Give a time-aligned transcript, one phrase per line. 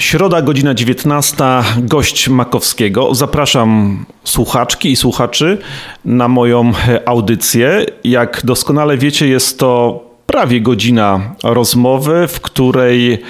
[0.00, 1.44] Środa, godzina 19,
[1.78, 3.14] gość Makowskiego.
[3.14, 5.58] Zapraszam słuchaczki i słuchaczy
[6.04, 6.72] na moją
[7.06, 7.86] audycję.
[8.04, 13.22] Jak doskonale wiecie, jest to prawie godzina rozmowy, w której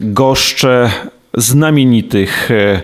[0.00, 0.90] goszczę
[1.36, 2.82] znamienitych e,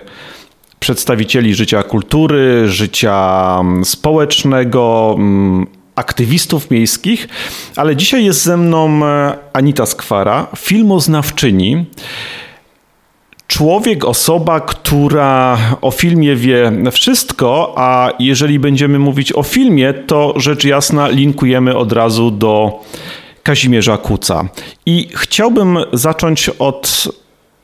[0.79, 7.27] przedstawicieli życia kultury, życia mm, społecznego, mm, aktywistów miejskich,
[7.75, 11.85] ale dzisiaj jest ze mną e, Anita Skwara, filmoznawczyni.
[13.47, 20.63] Człowiek, osoba, która o filmie wie wszystko, a jeżeli będziemy mówić o filmie, to rzecz
[20.63, 22.79] jasna linkujemy od razu do
[23.43, 24.49] Kazimierza Kuca.
[24.85, 27.07] I chciałbym zacząć od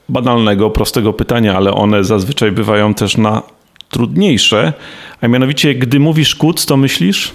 [0.10, 3.42] banalnego, prostego pytania, ale one zazwyczaj bywają też na
[3.90, 4.74] trudniejsze.
[5.22, 7.32] A mianowicie, gdy mówisz Kuc, to myślisz?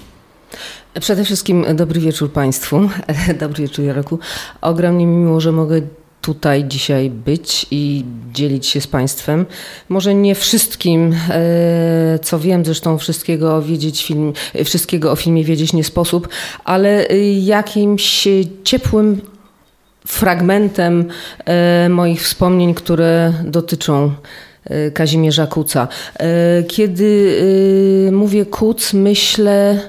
[0.99, 2.89] Przede wszystkim dobry wieczór Państwu.
[3.39, 4.19] Dobry wieczór Jaroku.
[4.61, 5.81] Ogromnie mi miło, że mogę
[6.27, 9.45] tutaj dzisiaj być i dzielić się z Państwem.
[9.89, 14.33] Może nie wszystkim, e, co wiem, zresztą wszystkiego, wiedzieć film,
[14.65, 16.27] wszystkiego o filmie wiedzieć nie sposób,
[16.63, 17.05] ale
[17.39, 18.27] jakimś
[18.63, 19.21] ciepłym
[20.07, 21.05] fragmentem
[21.45, 24.11] e, moich wspomnień, które dotyczą
[24.63, 25.87] e, Kazimierza Kuca.
[26.67, 27.41] Kiedy
[28.11, 29.79] mówię Kuc, myślę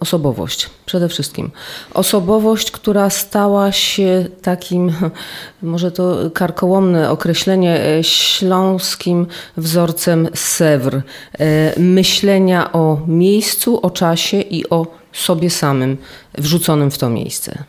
[0.00, 1.50] osobowość przede wszystkim.
[1.94, 4.92] Osobowość, która stała się takim,
[5.62, 10.94] może to karkołomne określenie, y, śląskim wzorcem Sewr.
[10.94, 11.02] Y,
[11.80, 15.96] myślenia o miejscu, o czasie i o sobie samym
[16.38, 17.64] wrzuconym w to miejsce.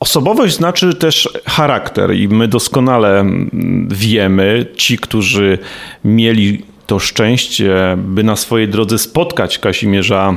[0.00, 5.58] Osobowość znaczy też charakter, i my doskonale mm, wiemy, ci, którzy
[6.04, 10.34] mieli to szczęście, by na swojej drodze spotkać Kazimierza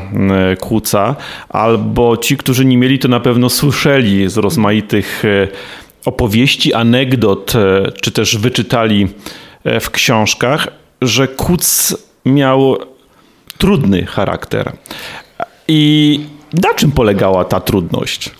[0.52, 1.16] e, Kłuca,
[1.50, 5.48] albo ci, którzy nie mieli, to na pewno słyszeli z rozmaitych e,
[6.06, 9.08] opowieści, anegdot, e, czy też wyczytali
[9.82, 10.68] w książkach,
[11.02, 12.78] że Kuc miał
[13.58, 14.72] trudny charakter.
[15.68, 16.20] I
[16.54, 18.32] na czym polegała ta trudność?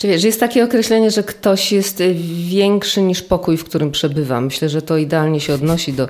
[0.00, 2.02] Czy wiesz, jest takie określenie, że ktoś jest
[2.48, 4.40] większy niż pokój, w którym przebywa.
[4.40, 6.08] Myślę, że to idealnie się odnosi do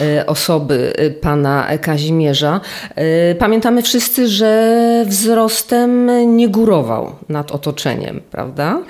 [0.00, 2.60] e, osoby e, pana Kazimierza.
[2.94, 8.82] E, pamiętamy wszyscy, że wzrostem nie górował nad otoczeniem, prawda?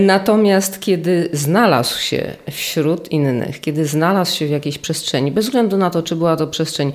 [0.00, 5.90] Natomiast kiedy znalazł się wśród innych, kiedy znalazł się w jakiejś przestrzeni, bez względu na
[5.90, 6.92] to, czy była to przestrzeń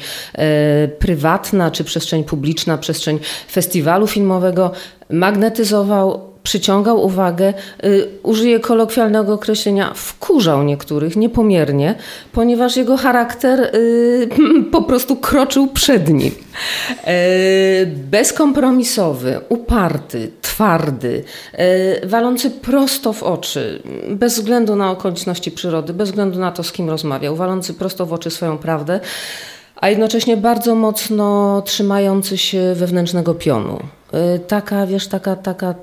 [0.99, 3.19] prywatna, czy przestrzeń publiczna, przestrzeń
[3.51, 4.71] festiwalu filmowego,
[5.09, 7.53] magnetyzował przyciągał uwagę,
[7.85, 11.95] y, użyję kolokwialnego określenia, wkurzał niektórych niepomiernie,
[12.31, 14.29] ponieważ jego charakter y,
[14.71, 16.31] po prostu kroczył przed nim.
[16.31, 21.23] Y, bezkompromisowy, uparty, twardy,
[22.03, 26.89] walący prosto w oczy, bez względu na okoliczności przyrody, bez względu na to, z kim
[26.89, 28.99] rozmawiał, walący prosto w oczy swoją prawdę
[29.75, 33.79] a jednocześnie bardzo mocno trzymający się wewnętrznego pionu.
[34.47, 35.75] Taka, wiesz, taka, taka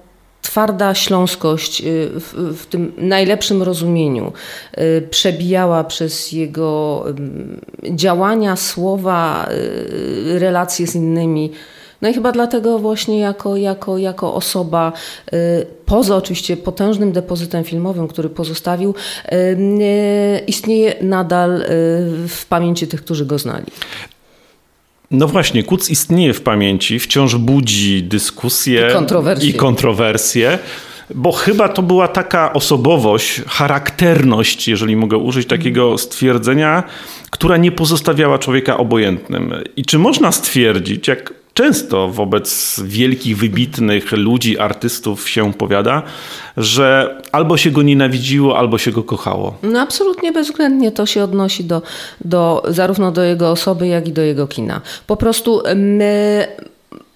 [0.50, 2.10] twarda śląskość y,
[2.54, 4.32] w, tym najlepszym rozumieniu
[4.78, 7.04] y, przebijała przez jego
[7.90, 11.50] działania, słowa, y, relacje z innymi.
[12.02, 14.92] No i chyba dlatego właśnie jako, jako, jako osoba,
[15.86, 18.94] poza oczywiście potężnym depozytem filmowym, który pozostawił,
[20.46, 21.64] istnieje nadal
[22.28, 23.66] w pamięci tych, którzy go znali.
[25.10, 29.50] No właśnie, Kuc istnieje w pamięci, wciąż budzi dyskusje i kontrowersje.
[29.50, 30.58] I kontrowersje
[31.14, 36.82] bo chyba to była taka osobowość, charakterność, jeżeli mogę użyć takiego stwierdzenia,
[37.30, 39.54] która nie pozostawiała człowieka obojętnym.
[39.76, 46.02] I czy można stwierdzić, jak często wobec wielkich, wybitnych ludzi, artystów się powiada,
[46.56, 49.58] że albo się go nienawidziło, albo się go kochało.
[49.62, 51.82] No absolutnie bezwzględnie to się odnosi do,
[52.24, 54.80] do, zarówno do jego osoby, jak i do jego kina.
[55.06, 56.46] Po prostu my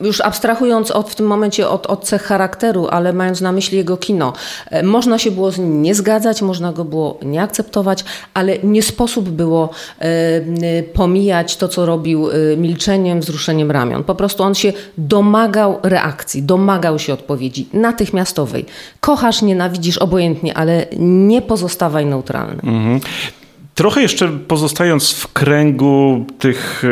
[0.00, 3.96] już abstrahując od, w tym momencie od, od cech charakteru, ale mając na myśli jego
[3.96, 4.32] kino,
[4.70, 8.04] e, można się było z nim nie zgadzać, można go było nie akceptować,
[8.34, 14.04] ale nie sposób było e, pomijać to, co robił e, milczeniem, wzruszeniem ramion.
[14.04, 18.66] Po prostu on się domagał reakcji, domagał się odpowiedzi natychmiastowej.
[19.00, 22.62] Kochasz, nienawidzisz, obojętnie, ale nie pozostawaj neutralny.
[22.62, 23.00] Mhm.
[23.74, 26.82] Trochę jeszcze pozostając w kręgu tych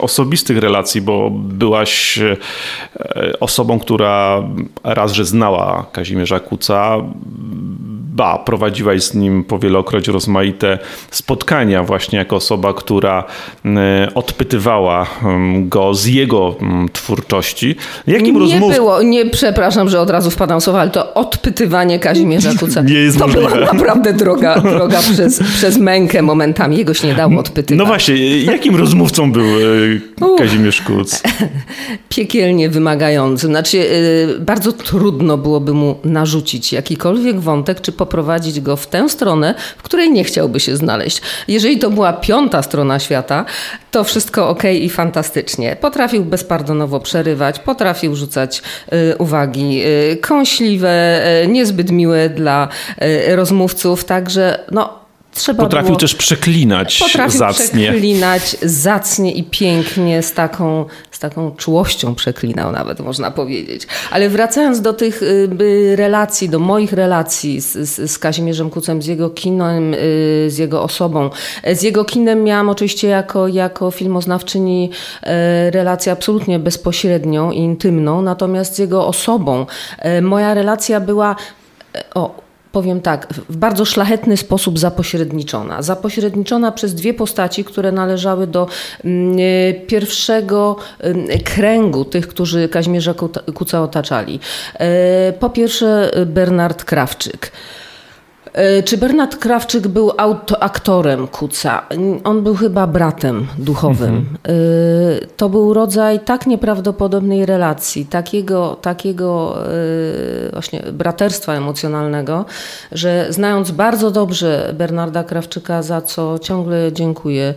[0.00, 2.36] osobistych relacji, bo byłaś e,
[3.40, 4.42] osobą, która
[4.84, 6.96] raz, że znała Kazimierza Kuca,
[8.20, 10.78] ba, prowadziłaś z nim powielokroć rozmaite
[11.10, 13.24] spotkania właśnie jako osoba, która
[14.14, 15.06] odpytywała
[15.60, 16.56] go z jego
[16.92, 17.76] twórczości.
[18.06, 18.74] Jakim nie rozmów...
[18.74, 22.82] było, nie przepraszam, że od razu wpadam słowa, ale to odpytywanie Kazimierza Kuca.
[22.82, 23.48] nie jest to możliwe.
[23.48, 26.76] była naprawdę droga, droga przez, przez mękę momentami.
[26.76, 27.78] Jego się nie dało odpytywać.
[27.78, 31.22] No właśnie, jakim rozmówcą był e, Kazimierz Kuc?
[32.08, 33.50] Piekielnie wymagającym.
[33.50, 33.78] Znaczy,
[34.36, 39.82] e, bardzo trudno byłoby mu narzucić jakikolwiek wątek, czy poprowadzić go w tę stronę, w
[39.82, 41.22] której nie chciałby się znaleźć.
[41.48, 43.44] Jeżeli to była piąta strona świata,
[43.90, 45.76] to wszystko ok i fantastycznie.
[45.80, 48.62] Potrafił bezpardonowo przerywać, potrafił rzucać
[49.12, 52.68] y, uwagi y, kąśliwe, y, niezbyt miłe dla
[53.36, 54.99] rozmówców, także no
[55.34, 57.90] Trzeba potrafił było, też przeklinać potrafił zacnie.
[57.90, 63.86] przeklinać zacnie i pięknie, z taką, z taką czułością przeklinał nawet, można powiedzieć.
[64.10, 69.06] Ale wracając do tych y, relacji, do moich relacji z, z, z Kazimierzem Kucem, z
[69.06, 69.96] jego kinem, y,
[70.48, 71.30] z jego osobą.
[71.72, 74.90] Z jego kinem miałam oczywiście jako, jako filmoznawczyni
[75.22, 79.66] y, relację absolutnie bezpośrednią i intymną, natomiast z jego osobą
[80.22, 81.36] moja relacja była
[82.14, 82.39] o,
[82.72, 85.82] powiem tak, w bardzo szlachetny sposób zapośredniczona.
[85.82, 88.66] Zapośredniczona przez dwie postaci, które należały do
[89.04, 93.14] mm, e, pierwszego mm, kręgu tych, którzy Kazimierza
[93.54, 94.40] Kuca otaczali.
[94.74, 97.52] E, po pierwsze Bernard Krawczyk.
[98.52, 101.82] E, czy Bernard Krawczyk był autoaktorem Kuca?
[102.24, 104.16] On był chyba bratem duchowym.
[104.16, 104.36] Mhm.
[104.44, 112.44] E, to był rodzaj tak nieprawdopodobnej relacji, takiego, takiego e, właśnie braterstwa emocjonalnego,
[112.92, 117.54] że znając bardzo dobrze Bernarda Krawczyka, za co ciągle dziękuję,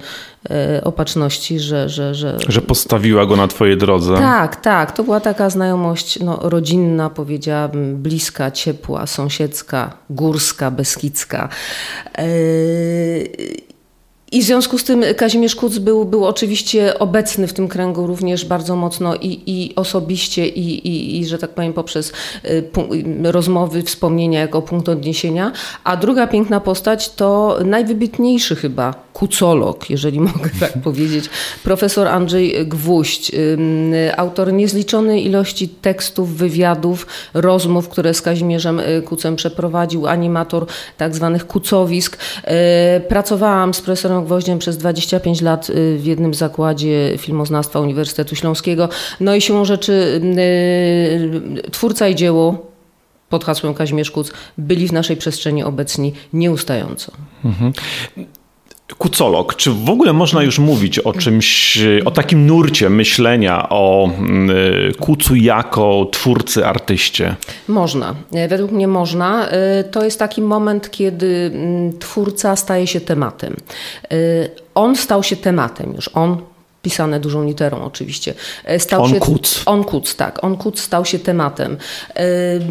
[0.83, 2.37] opatrzności, że, że, że...
[2.47, 4.17] Że postawiła go na twojej drodze.
[4.17, 4.91] Tak, tak.
[4.91, 11.49] To była taka znajomość no, rodzinna, powiedziałabym, bliska, ciepła, sąsiedzka, górska, beskidzka.
[12.17, 13.72] Yy
[14.33, 18.45] i w związku z tym Kazimierz Kuc był, był oczywiście obecny w tym kręgu również
[18.45, 22.13] bardzo mocno i, i osobiście, i, i, i, że tak powiem, poprzez
[22.45, 22.63] y,
[23.23, 25.51] rozmowy, wspomnienia jako punkt odniesienia.
[25.83, 31.29] A druga piękna postać to najwybitniejszy chyba kucolog, jeżeli mogę tak powiedzieć,
[31.63, 33.31] profesor Andrzej Gwóźdź,
[34.17, 40.65] autor niezliczonej ilości tekstów, wywiadów, rozmów, które z Kazimierzem y, Kucem przeprowadził, animator
[40.97, 42.17] tak zwanych kucowisk.
[42.97, 48.89] Y, pracowałam z profesorem Gwoździem przez 25 lat y, w jednym zakładzie filmoznawstwa Uniwersytetu Śląskiego.
[49.19, 50.21] No i siłą rzeczy
[51.67, 52.71] y, twórca i dzieło
[53.29, 57.11] pod hasłem Kazimierz Kuc byli w naszej przestrzeni obecni nieustająco.
[57.45, 57.73] Mhm
[58.97, 59.55] kucolog.
[59.55, 64.49] Czy w ogóle można już mówić o czymś, o takim nurcie myślenia o mm,
[64.99, 67.35] kucu jako twórcy, artyście?
[67.67, 68.15] Można.
[68.49, 69.49] Według mnie można.
[69.79, 73.55] Y, to jest taki moment, kiedy mm, twórca staje się tematem.
[74.13, 76.09] Y, on stał się tematem już.
[76.13, 76.37] On
[76.81, 78.33] pisane dużą literą oczywiście.
[78.71, 79.63] Y, stał on się, kuc.
[79.65, 80.43] On kuc, tak.
[80.43, 81.77] On kuc stał się tematem.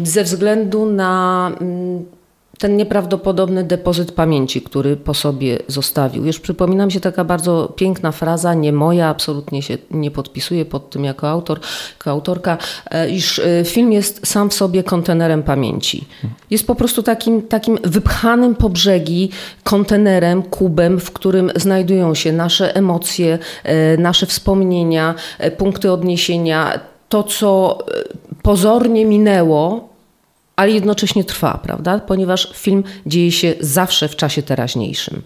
[0.03, 2.05] Ze względu na mm,
[2.59, 6.25] ten nieprawdopodobny depozyt pamięci, który po sobie zostawił.
[6.25, 10.89] Już przypomina mi się taka bardzo piękna fraza, nie moja, absolutnie się nie podpisuję pod
[10.89, 11.59] tym jako autor,
[11.93, 12.57] jako autorka,
[12.91, 16.05] e, iż e, film jest sam w sobie kontenerem pamięci.
[16.49, 19.29] Jest po prostu takim, takim wypchanym po brzegi
[19.63, 25.15] kontenerem, kubem, w którym znajdują się nasze emocje, e, nasze wspomnienia,
[25.57, 26.79] punkty odniesienia,
[27.09, 27.77] to co
[28.41, 29.92] pozornie minęło,
[30.55, 31.99] ale jednocześnie trwa, prawda?
[31.99, 35.21] Ponieważ film dzieje się zawsze w czasie teraźniejszym.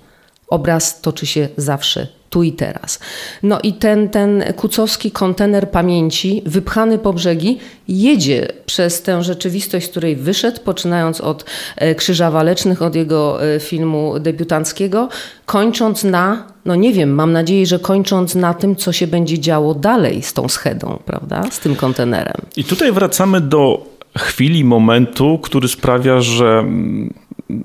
[0.48, 3.00] Obraz toczy się zawsze tu i teraz.
[3.44, 9.90] No i ten, ten kucowski kontener pamięci, wypchany po brzegi, jedzie przez tę rzeczywistość, z
[9.90, 15.10] której wyszedł, poczynając od e, Krzyża Walecznych, od jego e, filmu debiutanckiego,
[15.46, 19.74] kończąc na, no nie wiem, mam nadzieję, że kończąc na tym, co się będzie działo
[19.74, 22.42] dalej z tą schedą, prawda, z tym kontenerem.
[22.58, 27.14] I tutaj wracamy do chwili, momentu, który sprawia, że mm,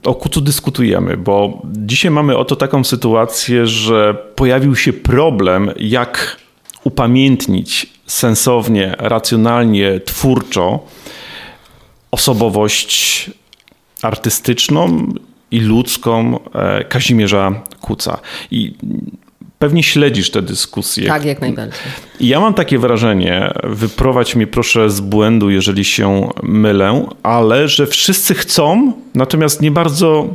[0.05, 6.37] o kucu dyskutujemy, bo dzisiaj mamy oto taką sytuację, że pojawił się problem, jak
[6.85, 10.81] upamiętnić sensownie, racjonalnie, twórczo
[12.11, 13.31] osobowość
[14.03, 15.13] artystyczną
[15.51, 18.19] i ludzką e, Kazimierza Kuca.
[18.51, 18.75] I
[19.63, 21.07] Pewnie śledzisz te dyskusje.
[21.07, 21.81] Tak, jak najbardziej.
[22.21, 28.35] Ja mam takie wrażenie, wyprowadź mnie proszę z błędu, jeżeli się mylę, ale że wszyscy
[28.35, 30.29] chcą, natomiast nie bardzo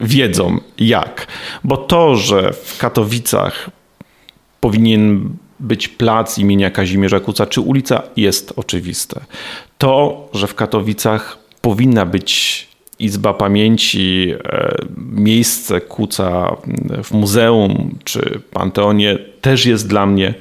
[0.00, 1.26] wiedzą jak.
[1.64, 3.70] Bo to, że w Katowicach
[4.60, 5.28] powinien
[5.60, 9.20] być plac imienia Kazimierza Kuca, czy ulica, jest oczywiste.
[9.78, 12.68] To, że w Katowicach powinna być
[13.02, 14.74] Izba Pamięci, e,
[15.12, 16.56] miejsce Kuca
[17.04, 20.34] w muzeum czy Panteonie też jest dla mnie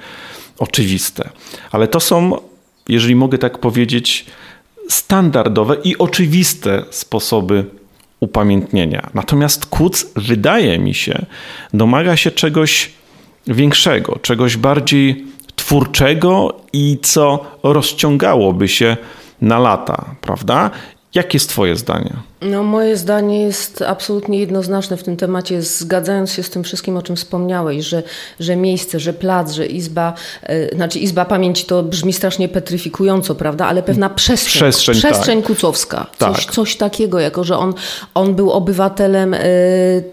[0.58, 1.30] oczywiste.
[1.72, 2.38] Ale to są,
[2.90, 4.26] jeżeli mogę tak powiedzieć,
[4.90, 7.66] standardowe i oczywiste sposoby
[8.20, 9.10] upamiętnienia.
[9.14, 11.26] Natomiast Kuc, wydaje mi się,
[11.74, 12.92] domaga się czegoś
[13.48, 15.26] większego, czegoś bardziej
[15.56, 18.98] twórczego i co rozciągałoby się
[19.42, 20.72] na lata, prawda?
[21.16, 22.31] Jakie jest Twoje zdanie?
[22.42, 27.02] No, moje zdanie jest absolutnie jednoznaczne w tym temacie, zgadzając się z tym wszystkim, o
[27.02, 28.04] czym wspomniałeś, że,
[28.40, 30.14] że miejsce, że plac, że izba,
[30.50, 35.48] yy, znaczy izba pamięci to brzmi strasznie petryfikująco, prawda, ale pewna przestrzeń, przestrzeń, przestrzeń tak.
[35.48, 36.36] kucowska, tak.
[36.36, 37.74] Coś, coś takiego, jako że on,
[38.14, 39.40] on był obywatelem yy,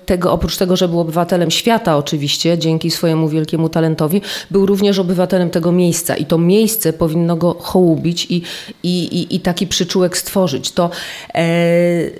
[0.06, 5.50] tego, oprócz tego, że był obywatelem świata oczywiście, dzięki swojemu wielkiemu talentowi, był również obywatelem
[5.50, 8.42] tego miejsca i to miejsce powinno go hołubić i,
[8.82, 10.72] i, i, i taki przyczółek stworzyć.
[10.72, 10.90] To
[11.34, 12.17] yy,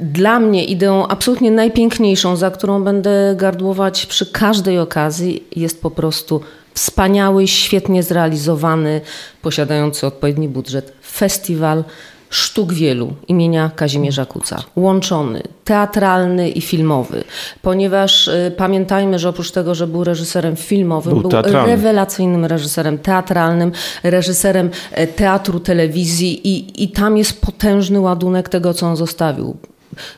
[0.00, 6.40] dla mnie ideą absolutnie najpiękniejszą, za którą będę gardłować przy każdej okazji, jest po prostu
[6.74, 9.00] wspaniały, świetnie zrealizowany,
[9.42, 11.84] posiadający odpowiedni budżet festiwal
[12.30, 14.62] sztuk wielu imienia Kazimierza Kuca.
[14.76, 17.24] Łączony, teatralny i filmowy.
[17.62, 23.72] Ponieważ y, pamiętajmy, że oprócz tego, że był reżyserem filmowym, był, był rewelacyjnym reżyserem teatralnym,
[24.02, 29.56] reżyserem y, teatru, telewizji i, i tam jest potężny ładunek tego, co on zostawił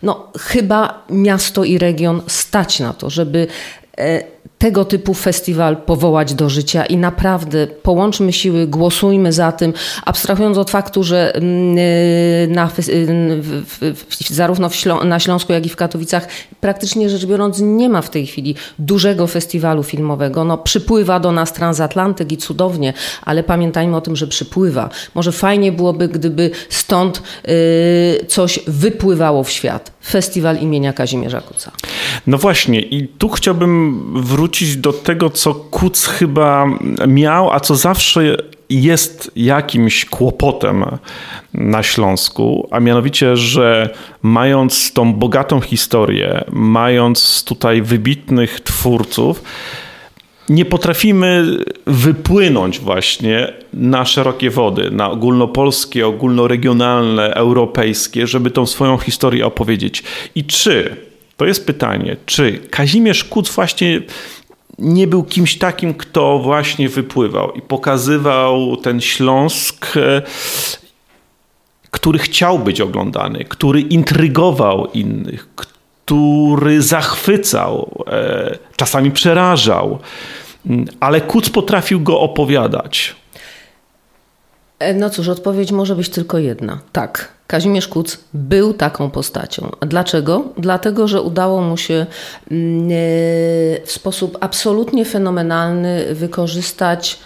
[0.03, 3.47] no, chyba miasto i region stać na to, żeby
[3.99, 4.23] e,
[4.59, 9.73] tego typu festiwal powołać do życia i naprawdę połączmy siły, głosujmy za tym,
[10.05, 11.33] abstrahując od faktu, że
[12.49, 12.71] na,
[14.31, 14.71] zarówno
[15.05, 16.29] na Śląsku, jak i w Katowicach
[16.61, 20.45] praktycznie rzecz biorąc nie ma w tej chwili dużego festiwalu filmowego.
[20.45, 24.91] No, przypływa do nas transatlantyk i cudownie, ale pamiętajmy o tym, że przypływa.
[25.15, 29.93] Może fajnie byłoby, gdyby stąd y, coś wypływało w świat.
[30.07, 31.73] Festiwal imienia Kazimierza Kuca.
[32.27, 36.67] No właśnie i tu chciałbym wrócić do tego, co Kuc chyba
[37.07, 38.37] miał, a co zawsze
[38.71, 40.85] jest jakimś kłopotem
[41.55, 49.43] na Śląsku, a mianowicie, że mając tą bogatą historię, mając tutaj wybitnych twórców,
[50.49, 51.45] nie potrafimy
[51.87, 60.03] wypłynąć właśnie na szerokie wody, na ogólnopolskie, ogólnoregionalne, europejskie, żeby tą swoją historię opowiedzieć.
[60.35, 60.97] I czy,
[61.37, 64.01] to jest pytanie, czy Kazimierz Kuc właśnie
[64.79, 70.23] nie był kimś takim, kto właśnie wypływał i pokazywał ten Śląsk, e,
[71.91, 79.99] który chciał być oglądany, który intrygował innych, który zachwycał, e, czasami przerażał,
[81.01, 83.17] ale Kuc potrafił go opowiadać.
[84.79, 86.79] E, no cóż, odpowiedź może być tylko jedna.
[86.93, 89.71] Tak, Kazimierz Kuc był taką postacią.
[89.81, 90.45] A dlaczego?
[90.59, 92.07] Dlatego, że udało mu się
[92.51, 92.91] mm, e,
[93.85, 97.19] w sposób absolutnie fenomenalny wykorzystać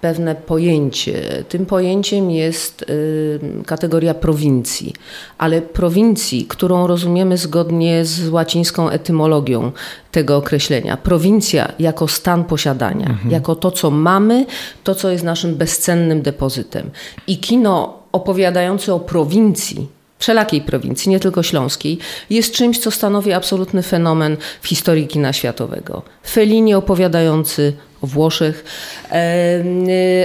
[0.00, 1.44] pewne pojęcie.
[1.48, 4.92] Tym pojęciem jest y, kategoria prowincji,
[5.38, 9.72] ale prowincji, którą rozumiemy zgodnie z łacińską etymologią
[10.12, 10.96] tego określenia.
[10.96, 13.30] Prowincja jako stan posiadania, mhm.
[13.30, 14.46] jako to, co mamy,
[14.84, 16.90] to, co jest naszym bezcennym depozytem.
[17.26, 19.88] I kino opowiadające o prowincji,
[20.18, 21.98] wszelakiej prowincji, nie tylko śląskiej,
[22.30, 26.02] jest czymś, co stanowi absolutny fenomen w historii kina światowego.
[26.26, 28.64] Fellini opowiadający o Włoszech,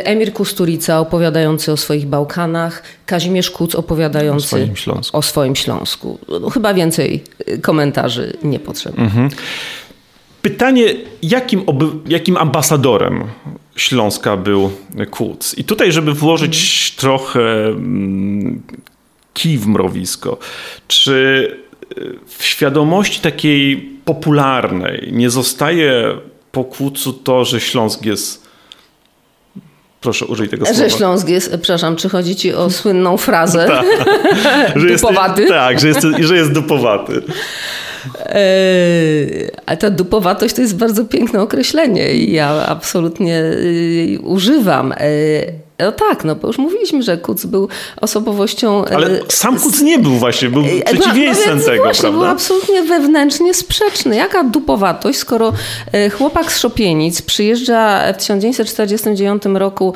[0.04, 5.18] Emir Kusturica opowiadający o swoich Bałkanach, Kazimierz Kuc opowiadający o swoim Śląsku.
[5.18, 6.20] O swoim Śląsku.
[6.42, 7.24] No, chyba więcej
[7.62, 9.04] komentarzy nie potrzeba.
[9.04, 9.30] Mhm.
[10.42, 10.86] Pytanie,
[11.22, 11.64] jakim,
[12.08, 13.24] jakim ambasadorem
[13.76, 14.72] Śląska był
[15.12, 15.58] Kuc?
[15.58, 16.58] I tutaj, żeby włożyć
[16.94, 17.00] mhm.
[17.00, 18.62] trochę mm,
[19.34, 20.38] kij w mrowisko,
[20.88, 21.48] czy
[22.28, 26.18] w świadomości takiej popularnej nie zostaje
[26.54, 28.44] po kłucu to, że Śląsk jest
[30.02, 30.80] Proszę użyj tego słowa.
[30.80, 33.68] Że Śląsk jest, przepraszam, czy chodzi ci o słynną frazę?
[33.68, 33.86] tak,
[34.82, 35.42] że dupowaty?
[35.42, 37.22] Jest, tak, że jest, że jest dupowaty.
[38.26, 44.94] Eee, a ta dupowatość to jest bardzo piękne określenie i ja absolutnie y, używam.
[45.84, 47.68] No tak, no bo już mówiliśmy, że Kuc był
[48.02, 48.86] osobowością...
[48.86, 52.20] Ale e, sam Kuc nie był właśnie, był e, przeciwieństwem no, tego, właśnie, prawda?
[52.20, 54.16] był absolutnie wewnętrznie sprzeczny.
[54.16, 55.54] Jaka dupowatość, skoro
[56.18, 59.94] chłopak z Szopienic przyjeżdża w 1949 roku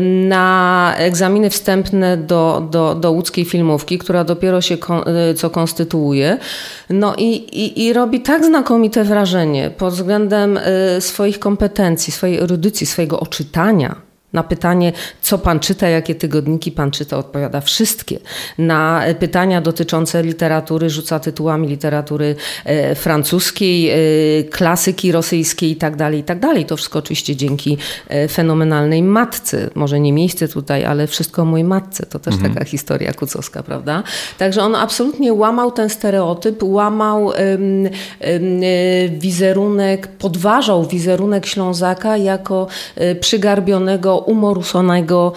[0.00, 4.76] na egzaminy wstępne do, do, do łódzkiej filmówki, która dopiero się
[5.36, 6.38] co konstytuuje,
[6.90, 10.58] no i, i, i robi tak znakomite wrażenie pod względem
[11.00, 14.92] swoich kompetencji, swojej erudycji, swojego oczytania, Na pytanie,
[15.22, 18.18] co pan czyta, jakie tygodniki pan czyta, odpowiada wszystkie.
[18.58, 23.96] Na pytania dotyczące literatury rzuca tytułami literatury e, francuskiej, e,
[24.44, 26.40] klasyki rosyjskiej itd., tak itd.
[26.40, 27.78] Tak to wszystko oczywiście dzięki
[28.08, 29.70] e, fenomenalnej matce.
[29.74, 32.06] Może nie miejsce tutaj, ale wszystko o mojej matce.
[32.06, 32.54] To też mhm.
[32.54, 34.02] taka historia kucowska, prawda?
[34.38, 37.32] Także on absolutnie łamał ten stereotyp, łamał
[39.10, 42.66] wizerunek, podważał wizerunek Ślązaka jako
[43.20, 45.32] przygarbionego umorusonego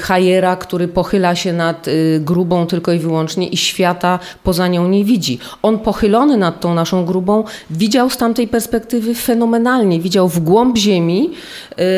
[0.00, 5.04] hajera, który pochyla się nad y, grubą tylko i wyłącznie i świata poza nią nie
[5.04, 5.38] widzi.
[5.62, 10.00] On pochylony nad tą naszą grubą widział z tamtej perspektywy fenomenalnie.
[10.00, 11.30] Widział w głąb ziemi,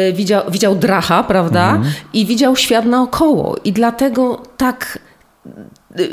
[0.08, 1.70] y, widział, widział dracha, prawda?
[1.70, 1.94] Mhm.
[2.12, 3.56] I widział świat naokoło.
[3.64, 4.98] I dlatego tak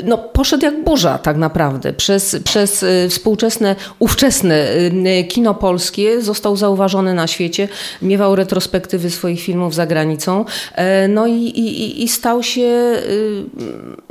[0.04, 1.92] no, poszedł jak burza tak naprawdę.
[1.92, 4.76] Przez, przez y, współczesne, ówczesne
[5.20, 7.68] y, kino polskie został zauważony na świecie,
[8.02, 10.44] miewał retrospektywy swoich filmów za granicą,
[10.74, 13.44] e, no i, i, i stał się, y,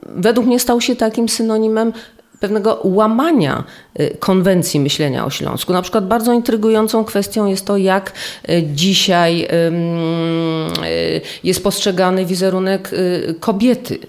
[0.06, 1.94] według mnie stał się takim synonimem
[2.40, 3.64] pewnego łamania
[4.20, 5.74] konwencji myślenia o Śląsku.
[5.74, 8.12] Na przykład bardzo intrygującą kwestią jest to, jak
[8.64, 9.48] dzisiaj
[11.44, 12.92] jest postrzegany wizerunek
[13.40, 14.00] kobiety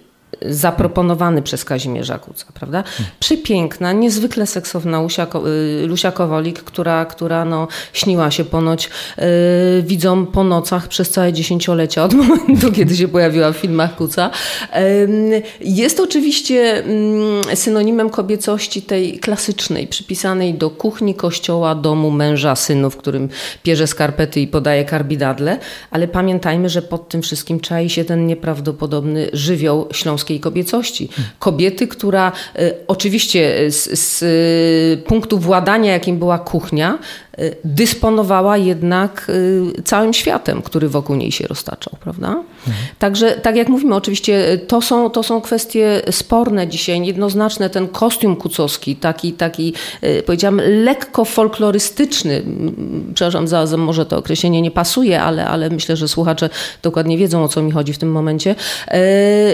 [0.42, 2.84] zaproponowany przez Kazimierza Kuca, prawda?
[3.20, 5.26] Przepiękna, niezwykle seksowna Lusia,
[5.82, 12.04] y, Lusia Kowolik, która, która no, śniła się ponoć yy, po nocach przez całe dziesięciolecia
[12.04, 14.30] od momentu, kiedy się pojawiła w filmach Kuca.
[14.74, 16.84] Yy, jest oczywiście
[17.46, 23.28] yy, synonimem kobiecości tej klasycznej, przypisanej do kuchni, kościoła, domu, męża, synu, w którym
[23.62, 25.58] pierze skarpety i podaje karbidadle,
[25.90, 29.88] ale pamiętajmy, że pod tym wszystkim czai się ten nieprawdopodobny żywioł
[30.30, 31.08] śląskiej kobiecości.
[31.38, 36.98] Kobiety, która y, oczywiście z, z y, punktu władania, jakim była kuchnia,
[37.64, 39.30] dysponowała jednak
[39.84, 42.28] całym światem, który wokół niej się roztaczał, prawda?
[42.28, 42.44] Mhm.
[42.98, 47.70] Także, tak jak mówimy, oczywiście to są, to są kwestie sporne dzisiaj, jednoznaczne.
[47.70, 49.74] Ten kostium kucowski, taki, taki
[50.26, 52.42] powiedziałam, lekko folklorystyczny,
[53.14, 56.50] przepraszam, za, za może to określenie nie pasuje, ale, ale myślę, że słuchacze
[56.82, 58.54] dokładnie wiedzą, o co mi chodzi w tym momencie,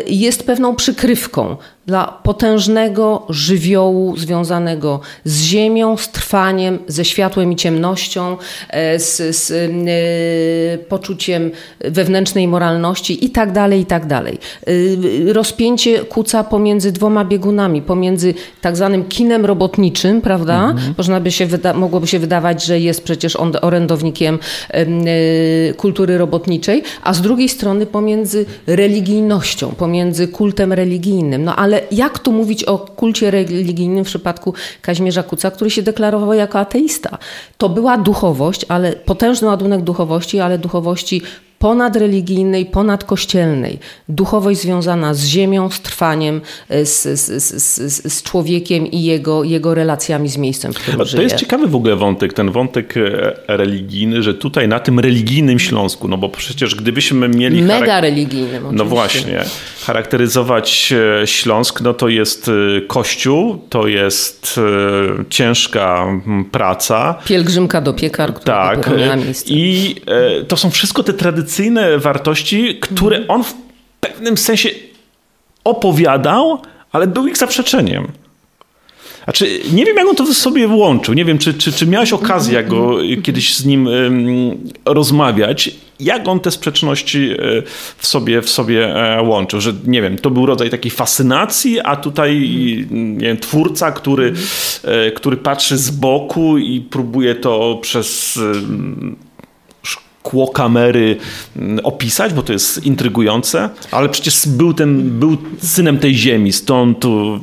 [0.06, 8.36] jest pewną przykrywką dla potężnego żywiołu związanego z ziemią, z trwaniem, ze światłem i ciemnością,
[8.70, 14.38] e, z, z y, poczuciem wewnętrznej moralności i tak dalej, i tak dalej.
[14.68, 20.64] Y, rozpięcie kuca pomiędzy dwoma biegunami, pomiędzy tak zwanym kinem robotniczym, prawda?
[20.70, 20.94] Mhm.
[20.98, 24.38] Można by się wyda- mogłoby się wydawać, że jest przecież on orędownikiem
[24.74, 31.44] y, kultury robotniczej, a z drugiej strony pomiędzy religijnością, pomiędzy kultem religijnym.
[31.44, 35.82] No ale ale jak tu mówić o kulcie religijnym w przypadku Kazimierza Kuca, który się
[35.82, 37.18] deklarował jako ateista?
[37.58, 41.22] To była duchowość, ale potężny ładunek duchowości, ale duchowości
[41.58, 49.02] ponadreligijnej, ponadkościelnej, duchowość związana z ziemią, z trwaniem, e, z, z, z, z, człowiekiem i
[49.02, 51.22] jego, jego relacjami z miejscem, w którym To żyje.
[51.22, 56.08] jest ciekawy w ogóle wątek, ten wątek e, religijny, że tutaj na tym religijnym Śląsku,
[56.08, 57.62] no bo przecież gdybyśmy mieli...
[57.62, 58.84] Mega religijnym no oczywiście.
[58.84, 59.44] No właśnie,
[59.86, 60.92] charakteryzować
[61.22, 62.50] e, Śląsk, no to jest
[62.86, 64.60] kościół, to jest
[65.30, 66.06] ciężka
[66.52, 67.14] praca.
[67.24, 69.44] Pielgrzymka do piekar, która tak, miała miejsce.
[69.48, 69.94] I
[70.48, 73.54] to są wszystko te tradycje tradycyjne wartości, które on w
[74.00, 74.68] pewnym sensie
[75.64, 78.08] opowiadał, ale był ich zaprzeczeniem.
[79.24, 81.14] Znaczy, nie wiem, jak on to sobie włączył.
[81.14, 83.88] Nie wiem, czy, czy, czy miałeś okazję jak go kiedyś z nim
[84.84, 87.36] rozmawiać, jak on te sprzeczności e,
[87.98, 89.60] w sobie, w sobie e, łączył.
[89.60, 92.40] Że nie wiem, to był rodzaj takiej fascynacji, a tutaj
[92.90, 94.32] nie wiem, twórca, który,
[94.84, 98.38] e, który patrzy z boku i próbuje to przez
[100.26, 101.16] szkło kamery
[101.56, 107.00] mm, opisać, bo to jest intrygujące, ale przecież był, ten, był synem tej ziemi, stąd
[107.00, 107.40] tu,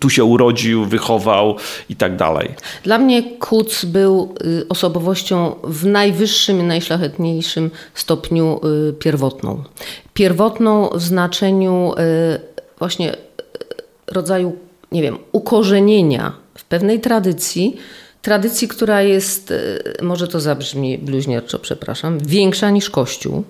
[0.00, 1.56] tu się urodził, wychował
[1.88, 2.54] i tak dalej.
[2.84, 9.62] Dla mnie Kuc był y, osobowością w najwyższym i najszlachetniejszym stopniu y, pierwotną.
[10.14, 12.40] Pierwotną w znaczeniu y,
[12.78, 13.16] właśnie
[14.06, 14.56] rodzaju,
[14.92, 17.76] nie wiem, ukorzenienia w pewnej tradycji,
[18.22, 23.44] tradycji, która jest, e, może to zabrzmi bluźnierczo, przepraszam, większa niż Kościół.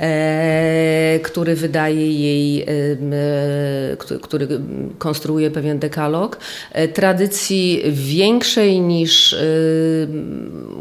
[0.00, 2.66] E, który wydaje jej, e,
[4.22, 4.48] który
[4.98, 6.38] konstruuje pewien dekalog,
[6.72, 9.36] e, tradycji większej niż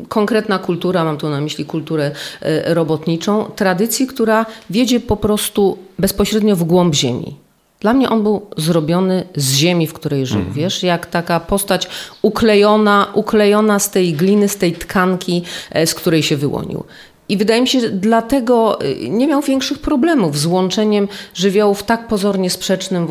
[0.10, 6.56] konkretna kultura, mam tu na myśli kulturę e, robotniczą, tradycji, która wiedzie po prostu bezpośrednio
[6.56, 7.49] w głąb ziemi.
[7.80, 10.56] Dla mnie on był zrobiony z ziemi, w której żył, mhm.
[10.56, 11.88] wiesz, jak taka postać
[12.22, 16.84] uklejona, uklejona z tej gliny, z tej tkanki, e, z której się wyłonił.
[17.30, 22.08] I wydaje mi się, że dlatego y, nie miał większych problemów z łączeniem żywiołów tak
[22.08, 23.08] pozornie, sprzecznym,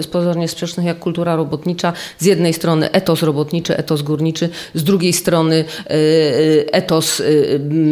[0.00, 1.92] y, pozornie sprzecznych jak kultura robotnicza.
[2.18, 7.22] Z jednej strony etos robotniczy, etos górniczy, z drugiej strony y, etos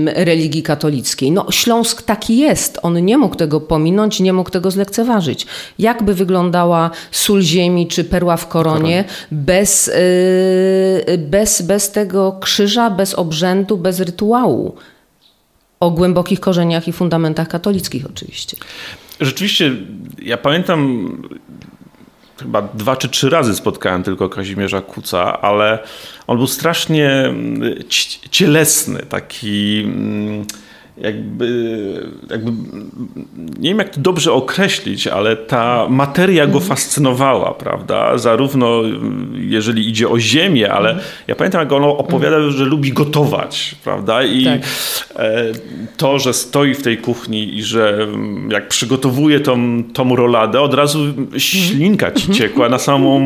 [0.07, 1.31] religii katolickiej.
[1.31, 2.79] No, Śląsk taki jest.
[2.83, 5.47] On nie mógł tego pominąć, nie mógł tego zlekceważyć.
[5.79, 9.91] Jakby wyglądała sól ziemi czy perła w koronie bez,
[11.19, 14.75] bez, bez tego krzyża, bez obrzędu, bez rytuału
[15.81, 18.57] o głębokich korzeniach i fundamentach katolickich oczywiście.
[19.21, 19.77] Rzeczywiście,
[20.23, 21.09] ja pamiętam
[22.41, 25.79] chyba dwa czy trzy razy spotkałem tylko Kazimierza Kuca, ale
[26.27, 27.75] on był strasznie mm,
[28.31, 30.47] cielesny, taki mm,
[31.01, 31.49] jakby,
[32.31, 32.53] jakby,
[33.59, 36.69] nie wiem jak to dobrze określić, ale ta materia go mhm.
[36.69, 38.19] fascynowała, prawda?
[38.19, 38.83] Zarówno
[39.35, 41.09] jeżeli idzie o ziemię, ale mhm.
[41.29, 42.59] ja pamiętam jak on opowiadał, mhm.
[42.59, 44.25] że lubi gotować, prawda?
[44.25, 44.61] I tak.
[45.17, 45.45] E,
[45.97, 50.75] to, że stoi w tej kuchni i że mm, jak przygotowuje tą, tą roladę, od
[50.75, 50.99] razu
[51.39, 53.21] ślinka ci ciekła na samą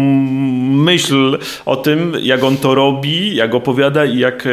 [0.84, 4.48] myśl o tym, jak on to robi, jak opowiada i jak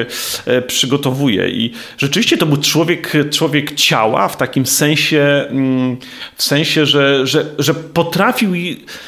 [0.45, 1.49] e, przygotowuje.
[1.49, 5.97] I rzeczywiście to był człowiek człowiek, ciała w takim sensie, mm,
[6.36, 8.52] w sensie, że, że, że potrafił,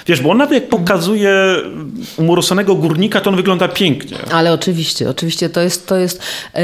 [0.07, 1.55] wiesz, bo on nawet jak pokazuje
[2.17, 4.17] umurosanego górnika, to on wygląda pięknie.
[4.31, 6.21] Ale oczywiście, oczywiście to jest, to jest
[6.53, 6.61] yy,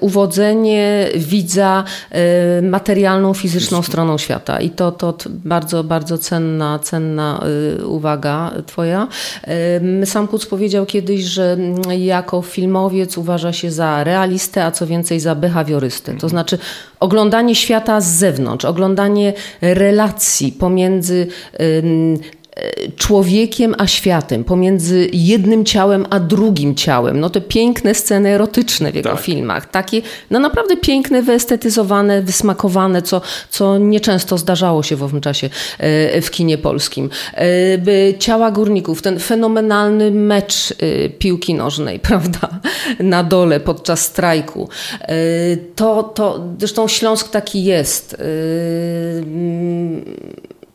[0.00, 7.44] uwodzenie widza yy, materialną, fizyczną stroną świata i to, to bardzo, bardzo cenna, cenna
[7.78, 9.08] yy, uwaga twoja.
[10.04, 11.56] Sam Kuc powiedział kiedyś, że
[11.98, 16.14] jako filmowiec uważa się za realistę, a co więcej za behawiorystę.
[16.14, 16.58] To znaczy znaczy
[17.00, 21.26] oglądanie świata z zewnątrz, oglądanie relacji pomiędzy
[22.96, 27.20] człowiekiem a światem, pomiędzy jednym ciałem a drugim ciałem.
[27.20, 29.20] No te piękne sceny erotyczne w jego tak.
[29.20, 29.70] filmach.
[29.70, 36.20] Takie no naprawdę piękne, wyestetyzowane, wysmakowane, co, co nieczęsto zdarzało się w owym czasie e,
[36.20, 37.10] w kinie polskim.
[37.34, 42.48] E, ciała górników, ten fenomenalny mecz e, piłki nożnej, prawda,
[42.98, 44.68] na dole podczas strajku.
[45.76, 48.16] To, to, zresztą Śląsk taki jest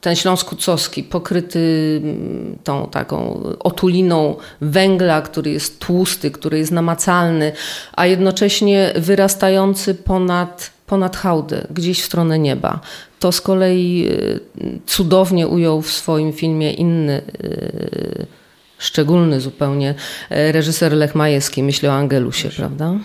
[0.02, 7.52] ten Śląsk Kucowski pokryty mm, tą taką otuliną węgla, który jest tłusty, który jest namacalny,
[7.94, 12.80] a jednocześnie wyrastający ponad, ponad hałdę, gdzieś w stronę nieba.
[13.20, 14.40] To z kolei y,
[14.86, 18.26] cudownie ujął w swoim filmie inny y,
[18.78, 19.96] szczególny zupełnie
[20.32, 22.96] y, reżyser Lech Majewski, myślę o Angelusie, prawda?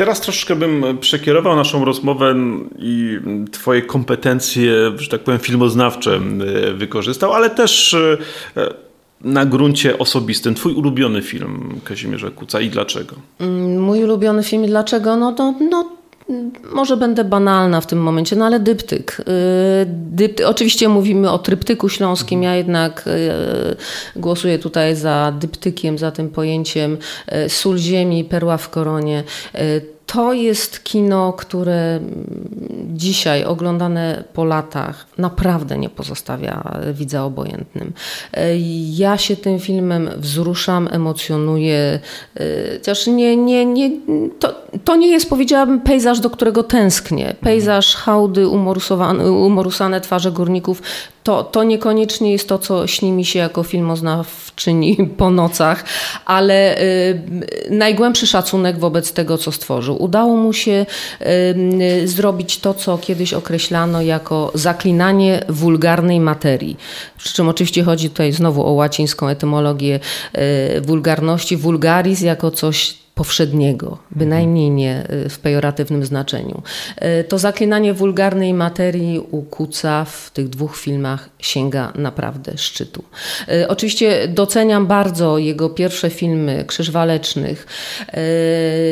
[0.00, 2.34] Teraz troszkę bym przekierował naszą rozmowę
[2.78, 3.18] i
[3.52, 8.16] Twoje kompetencje, że tak powiem, filmoznawcze e, wykorzystał, ale też e,
[9.20, 10.54] na gruncie osobistym.
[10.54, 13.16] Twój ulubiony film Kazimierza Kuca i dlaczego?
[13.40, 15.16] Mm, mój ulubiony film i dlaczego?
[15.16, 15.90] No to no,
[16.72, 19.20] może będę banalna w tym momencie, no ale dyptyk.
[19.20, 19.24] Y,
[19.88, 26.28] dypty, oczywiście mówimy o tryptyku śląskim, ja jednak y, głosuję tutaj za dyptykiem, za tym
[26.28, 26.98] pojęciem
[27.46, 29.24] y, sól ziemi, perła w koronie
[30.12, 32.00] to jest kino, które
[32.86, 37.92] dzisiaj oglądane po latach naprawdę nie pozostawia widza obojętnym.
[38.90, 42.00] Ja się tym filmem wzruszam, emocjonuję,
[42.78, 43.90] chociaż nie, nie, nie,
[44.38, 47.34] to, to nie jest, powiedziałabym, pejzaż, do którego tęsknię.
[47.40, 48.48] Pejzaż hałdy,
[49.28, 50.82] umorusane twarze górników,
[51.24, 55.84] to, to niekoniecznie jest to, co śni mi się jako filmoznawczyni po nocach,
[56.24, 57.22] ale y,
[57.70, 59.96] najgłębszy szacunek wobec tego, co stworzył.
[60.00, 60.86] Udało mu się
[62.04, 66.76] zrobić to, co kiedyś określano jako zaklinanie wulgarnej materii.
[67.18, 70.00] Przy czym oczywiście chodzi tutaj znowu o łacińską etymologię
[70.76, 76.62] y, wulgarności, vulgaris jako coś powszedniego, bynajmniej nie y, w pejoratywnym znaczeniu.
[77.20, 83.04] Y, to zaklinanie wulgarnej materii u Kuca w tych dwóch filmach sięga naprawdę szczytu.
[83.52, 87.66] Y, oczywiście doceniam bardzo jego pierwsze filmy Krzyż Walecznych,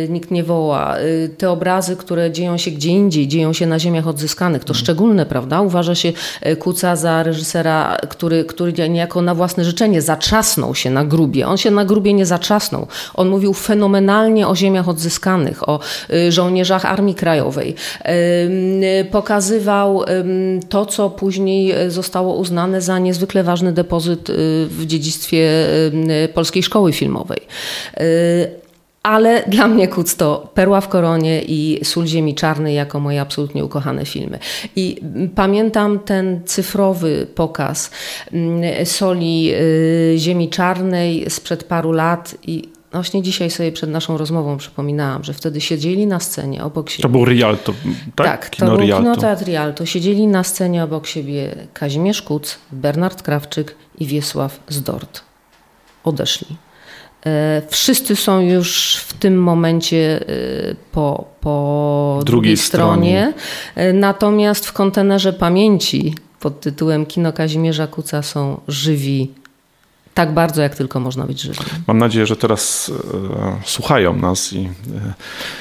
[0.08, 0.96] Nikt nie woła,
[1.38, 4.84] te obrazy, które dzieją się gdzie indziej, dzieją się na ziemiach odzyskanych, to mhm.
[4.84, 5.60] szczególne, prawda?
[5.60, 6.12] Uważa się
[6.58, 11.46] Kuca za reżysera, który, który niejako na własne życzenie zatrzasnął się na grubie.
[11.46, 12.86] On się na grubie nie zatrzasnął.
[13.14, 14.07] On mówił fenomenalnie
[14.46, 17.74] o ziemiach odzyskanych, o y, żołnierzach Armii Krajowej.
[19.10, 20.04] Pokazywał
[20.68, 24.34] to, co później zostało uznane za niezwykle ważny depozyt y,
[24.66, 25.48] w dziedzictwie
[26.34, 27.40] polskiej szkoły filmowej
[28.00, 28.68] y,
[29.02, 33.64] ale dla mnie Kuc to Perła w koronie i Sól ziemi czarnej jako moje absolutnie
[33.64, 34.38] ukochane filmy.
[34.76, 35.00] I
[35.34, 37.90] pamiętam ten cyfrowy pokaz
[38.84, 39.52] Soli
[40.16, 45.60] Ziemi Czarnej sprzed paru lat i właśnie dzisiaj sobie przed naszą rozmową przypominałam, że wtedy
[45.60, 47.02] siedzieli na scenie obok siebie.
[47.02, 47.74] To był Rialto,
[48.16, 48.26] tak?
[48.26, 49.02] Tak, kino to był Rialto.
[49.02, 49.86] Kinoteatr Rialto.
[49.86, 55.22] Siedzieli na scenie obok siebie Kazimierz Kuc, Bernard Krawczyk i Wiesław Zdort.
[56.04, 56.56] Odeszli.
[57.26, 63.32] E, wszyscy są już w tym momencie e, po, po drugiej, drugiej stronie.
[63.32, 63.88] stronie.
[63.88, 69.32] E, natomiast w kontenerze pamięci pod tytułem Kino Kazimierza Kuca są żywi
[70.18, 71.66] tak bardzo, jak tylko można być żywym.
[71.86, 72.92] Mam nadzieję, że teraz
[73.36, 75.14] e, słuchają nas i e,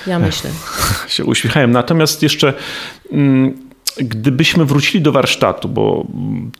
[0.07, 0.49] ja myślę.
[1.15, 1.67] się uśmiechają.
[1.67, 2.53] Natomiast jeszcze
[3.11, 3.57] mm,
[3.97, 6.05] gdybyśmy wrócili do warsztatu, bo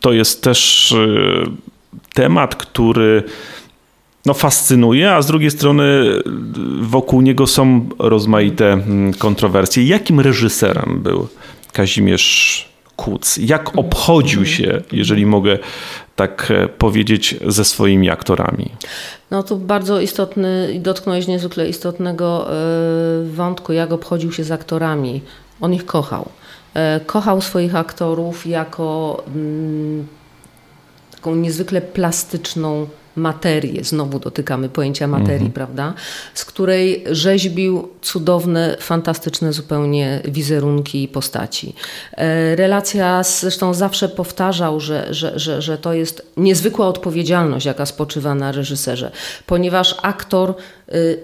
[0.00, 1.06] to jest też e,
[2.14, 3.22] temat, który
[4.26, 6.04] no, fascynuje, a z drugiej strony
[6.80, 9.84] wokół niego są rozmaite mm, kontrowersje.
[9.84, 11.28] Jakim reżyserem był
[11.72, 13.36] Kazimierz Kuc?
[13.36, 15.58] Jak obchodził się, jeżeli mogę
[16.18, 18.70] tak e, powiedzieć, ze swoimi aktorami?
[19.30, 22.54] No to bardzo istotny i dotknąłeś niezwykle istotnego e,
[23.24, 25.22] wątku, jak obchodził się z aktorami.
[25.60, 26.28] On ich kochał.
[26.74, 30.06] E, kochał swoich aktorów jako mm,
[31.10, 32.86] taką niezwykle plastyczną
[33.18, 35.52] materię, znowu dotykamy pojęcia materii, mhm.
[35.52, 35.94] prawda,
[36.34, 41.74] z której rzeźbił cudowne, fantastyczne zupełnie wizerunki i postaci.
[42.12, 48.34] E, relacja, zresztą zawsze powtarzał, że, że, że, że to jest niezwykła odpowiedzialność, jaka spoczywa
[48.34, 49.10] na reżyserze,
[49.46, 50.54] ponieważ aktor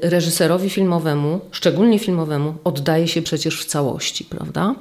[0.02, 4.74] reżyserowi filmowemu, szczególnie filmowemu, oddaje się przecież w całości, prawda?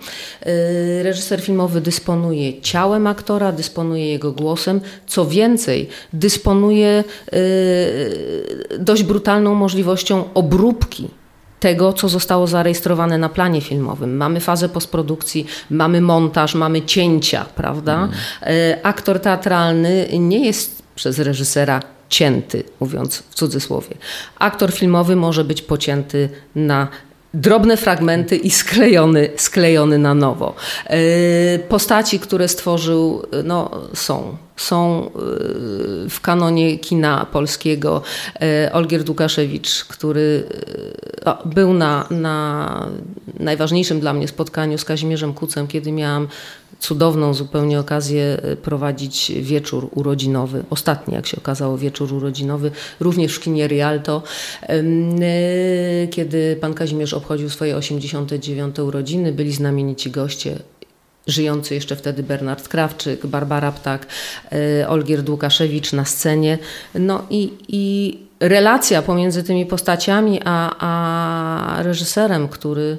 [0.48, 9.56] Y, reżyser filmowy dysponuje ciałem aktora, dysponuje jego głosem, co więcej, dysponuje y, dość brutalną
[9.56, 11.10] możliwością obróbki
[11.60, 14.18] tego, co zostało zarejestrowane na planie filmowym.
[14.18, 18.10] Mamy fazę postprodukcji, mamy montaż, mamy cięcia, prawda?
[18.42, 18.80] Mm.
[18.84, 21.80] Aktor teatralny nie jest przez reżysera
[22.10, 23.96] cięty, mówiąc w cudzysłowie.
[24.40, 26.88] Aktor filmowy może być pocięty na
[27.34, 30.56] drobne fragmenty i sklejony, sklejony na nowo.
[30.86, 31.00] E,
[31.60, 34.38] postaci, które stworzył, no, są.
[34.58, 35.10] Są e,
[36.10, 38.02] w kanonie kina polskiego
[38.42, 40.44] e, Olgier Dukaszewicz, który
[41.46, 42.88] był na, na
[43.40, 46.28] najważniejszym dla mnie spotkaniu z Kazimierzem Kucem, kiedy miałam
[46.84, 50.64] cudowną zupełnie okazję e, prowadzić wieczór urodzinowy.
[50.70, 54.24] Ostatni, jak się okazało, wieczór urodzinowy, również w kinie Rialto,
[54.62, 54.84] e,
[56.08, 58.80] kiedy pan Kazimierz obchodził swoje 89.
[58.80, 59.32] urodziny.
[59.32, 60.60] Byli znamienici goście
[61.28, 64.08] żyjący jeszcze wtedy Bernard Krawczyk, Barbara Ptak,
[64.52, 66.58] e, Olgier Dłukaszewicz na scenie.
[66.96, 72.98] No i, i relacja pomiędzy tymi postaciami a, a reżyserem, który,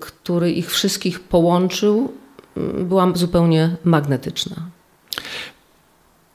[0.00, 2.12] który ich wszystkich połączył,
[2.84, 4.56] była zupełnie magnetyczna.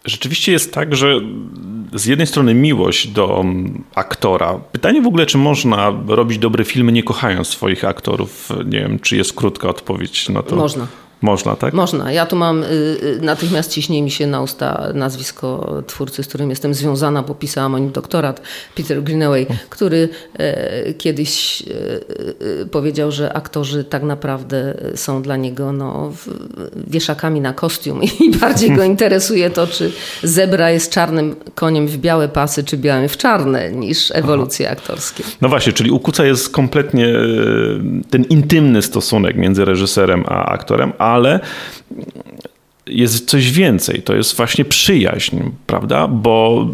[0.05, 1.19] Rzeczywiście jest tak, że
[1.93, 3.45] z jednej strony miłość do
[3.95, 4.59] aktora.
[4.71, 8.49] Pytanie w ogóle, czy można robić dobre filmy nie kochając swoich aktorów?
[8.65, 10.55] Nie wiem, czy jest krótka odpowiedź na to.
[10.55, 10.88] Można.
[11.23, 11.73] Można, tak?
[11.73, 12.12] Można.
[12.12, 16.49] Ja tu mam, y, y, natychmiast ciśnie mi się na usta nazwisko twórcy, z którym
[16.49, 18.41] jestem związana, bo pisałam o nim doktorat,
[18.75, 21.65] Peter Greenaway, który e, kiedyś e,
[22.62, 26.12] e, powiedział, że aktorzy tak naprawdę są dla niego no,
[26.88, 29.91] wieszakami na kostium i bardziej go interesuje to, czy
[30.23, 34.77] zebra jest czarnym koniem w białe pasy, czy białym w czarne, niż ewolucje Aha.
[34.77, 35.23] aktorskie.
[35.41, 37.13] No właśnie, czyli u Kuca jest kompletnie
[38.09, 41.39] ten intymny stosunek między reżyserem a aktorem, a ale
[42.88, 46.08] jest coś więcej, to jest właśnie przyjaźń, prawda?
[46.08, 46.67] Bo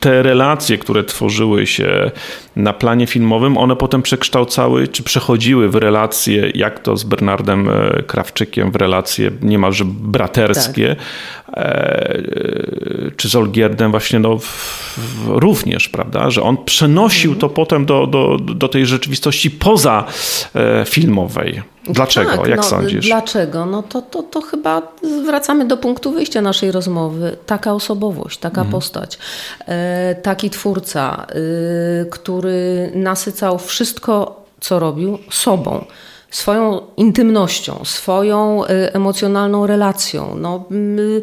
[0.00, 2.10] te relacje, które tworzyły się
[2.56, 8.02] na planie filmowym, one potem przekształcały, czy przechodziły w relacje, jak to z Bernardem e,
[8.02, 11.58] Krawczykiem, w relacje niemalże braterskie, tak.
[11.58, 12.22] E,
[13.16, 14.38] czy z Olgierdem właśnie no,
[15.26, 16.30] również, prawda?
[16.30, 20.04] Że on przenosił to potem do, do, do tej rzeczywistości poza
[20.54, 21.62] e, filmowej.
[21.92, 22.36] Dlaczego?
[22.36, 23.06] Tak, Jak no, sądzisz?
[23.06, 23.66] Dlaczego?
[23.66, 24.82] No to, to, to chyba
[25.26, 27.36] wracamy do punktu wyjścia naszej rozmowy.
[27.46, 28.72] Taka osobowość, taka mhm.
[28.72, 29.18] postać,
[29.66, 35.84] e, taki twórca, e, który nasycał wszystko, co robił, sobą
[36.30, 40.36] swoją intymnością, swoją y, emocjonalną relacją.
[40.40, 41.22] No, y,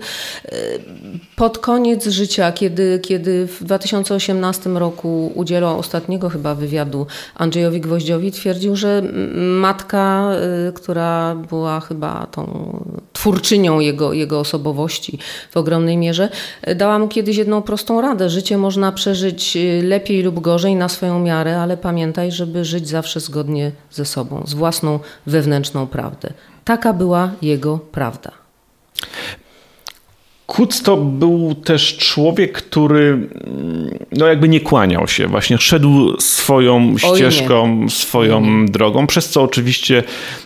[1.35, 8.75] pod koniec życia, kiedy, kiedy w 2018 roku udzielał ostatniego chyba wywiadu Andrzejowi Gwoździowi, twierdził,
[8.75, 9.03] że
[9.35, 10.31] matka,
[10.69, 12.73] y, która była chyba tą
[13.13, 15.19] twórczynią jego, jego osobowości
[15.51, 16.29] w ogromnej mierze,
[16.75, 18.29] dała mu kiedyś jedną prostą radę.
[18.29, 23.71] Życie można przeżyć lepiej lub gorzej na swoją miarę, ale pamiętaj, żeby żyć zawsze zgodnie
[23.91, 26.33] ze sobą, z własną wewnętrzną prawdę.
[26.65, 28.31] Taka była jego prawda.
[30.47, 33.29] Kuc to był też człowiek, który
[34.11, 40.03] no jakby nie kłaniał się, właśnie szedł swoją ścieżką, swoją drogą, przez co oczywiście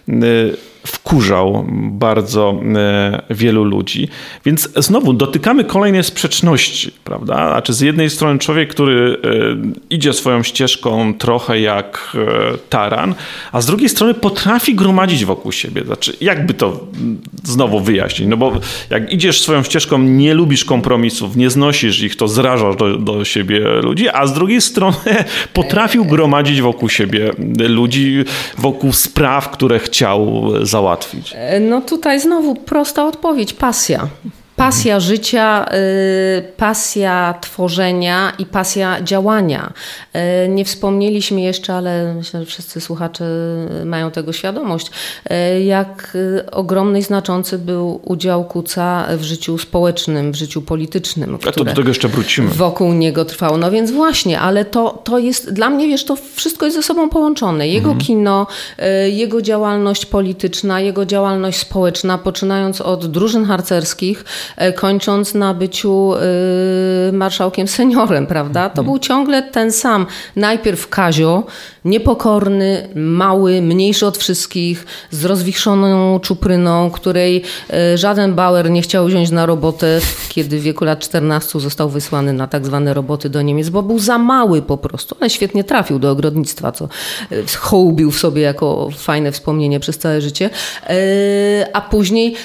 [0.10, 4.08] y, wkurzał bardzo e, wielu ludzi.
[4.46, 7.48] Więc znowu dotykamy kolejnej sprzeczności, prawda?
[7.52, 9.30] Znaczy z jednej strony człowiek, który e,
[9.90, 13.16] idzie swoją ścieżką trochę jak e, taran,
[13.52, 15.84] a z drugiej strony potrafi gromadzić wokół siebie.
[15.86, 16.88] Znaczy, jakby to
[17.44, 18.30] znowu wyjaśnić?
[18.30, 18.52] No bo
[18.90, 23.60] jak idziesz swoją ścieżką, nie lubisz kompromisów, nie znosisz ich, to zrażasz do, do siebie
[23.60, 24.96] ludzi, a z drugiej strony
[25.54, 27.32] potrafił gromadzić wokół siebie
[27.70, 28.24] ludzi,
[28.58, 31.34] wokół spraw, które chciał załatwić?
[31.36, 34.08] E, no tutaj znowu prosta odpowiedź pasja.
[34.62, 35.66] Pasja życia,
[36.40, 39.74] y, pasja tworzenia i pasja działania.
[40.46, 43.26] Y, nie wspomnieliśmy jeszcze, ale myślę, że wszyscy słuchacze
[43.86, 46.18] mają tego świadomość, y, jak
[46.52, 51.38] ogromny i znaczący był udział Kuca w życiu społecznym, w życiu politycznym.
[51.48, 52.50] A to do tego jeszcze wrócimy.
[52.50, 53.58] Wokół niego trwało.
[53.58, 57.10] No więc właśnie, ale to, to jest, dla mnie wiesz, to wszystko jest ze sobą
[57.10, 57.68] połączone.
[57.68, 58.06] Jego mhm.
[58.06, 58.48] kino,
[59.12, 64.26] jego działalność polityczna, jego działalność społeczna, poczynając od drużyn harcerskich,
[64.76, 68.70] kończąc na byciu e, marszałkiem seniorem, prawda?
[68.70, 70.06] To był ciągle ten sam.
[70.36, 71.44] Najpierw Kazio,
[71.86, 79.32] niepokorny, mały, mniejszy od wszystkich, z rozwichrzoną czupryną, której e, żaden Bauer nie chciał wziąć
[79.32, 83.70] na robotę, kiedy w wieku lat 14 został wysłany na tak zwane roboty do Niemiec,
[83.70, 86.90] bo był za mały po prostu, ale świetnie trafił do ogrodnictwa, co
[87.60, 90.50] hołbił w sobie jako fajne wspomnienie przez całe życie.
[91.74, 92.36] A później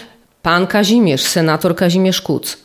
[0.46, 2.58] Pan Kazimierz, senator Kazimierz Kuc.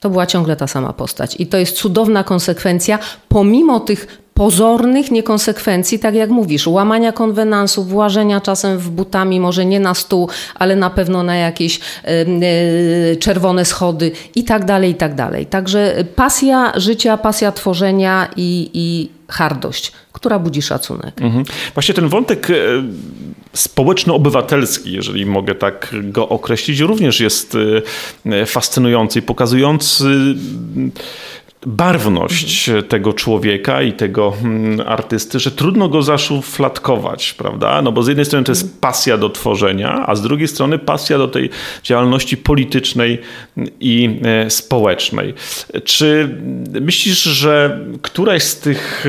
[0.00, 1.36] To była ciągle ta sama postać.
[1.38, 2.98] I to jest cudowna konsekwencja,
[3.28, 9.80] pomimo tych pozornych niekonsekwencji, tak jak mówisz, łamania konwenansów, włażenia czasem w butami, może nie
[9.80, 15.14] na stół, ale na pewno na jakieś yy, czerwone schody i tak dalej, i tak
[15.14, 15.46] dalej.
[15.46, 21.22] Także pasja życia, pasja tworzenia i, i hardość, która budzi szacunek.
[21.22, 21.44] Mhm.
[21.74, 22.54] Właśnie ten wątek e,
[23.58, 27.56] społeczno-obywatelski, jeżeli mogę tak go określić, również jest
[28.26, 30.04] e, fascynujący i pokazujący
[31.66, 37.82] barwność tego człowieka i tego mm, artysty, że trudno go zaszufladkować, prawda?
[37.82, 41.18] No bo z jednej strony to jest pasja do tworzenia, a z drugiej strony pasja
[41.18, 41.50] do tej
[41.82, 43.18] działalności politycznej
[43.80, 45.34] i e, społecznej.
[45.84, 46.36] Czy
[46.80, 49.06] myślisz, że któraś z tych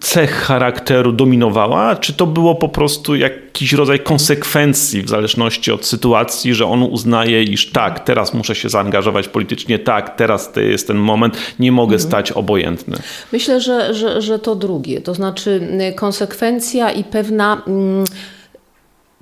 [0.00, 6.54] cech charakteru dominowała, czy to było po prostu jakiś rodzaj konsekwencji w zależności od sytuacji,
[6.54, 10.96] że on uznaje, iż tak, teraz muszę się zaangażować politycznie, tak, teraz to jest ten
[10.96, 12.08] moment, nie mogę mhm.
[12.08, 12.96] stać obojętny.
[13.32, 17.62] Myślę, że, że, że to drugie, to znaczy konsekwencja i pewna.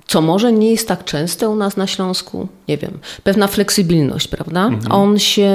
[0.07, 4.65] Co może nie jest tak częste u nas na Śląsku, nie wiem, pewna fleksybilność, prawda?
[4.65, 4.91] Mhm.
[4.91, 5.51] On się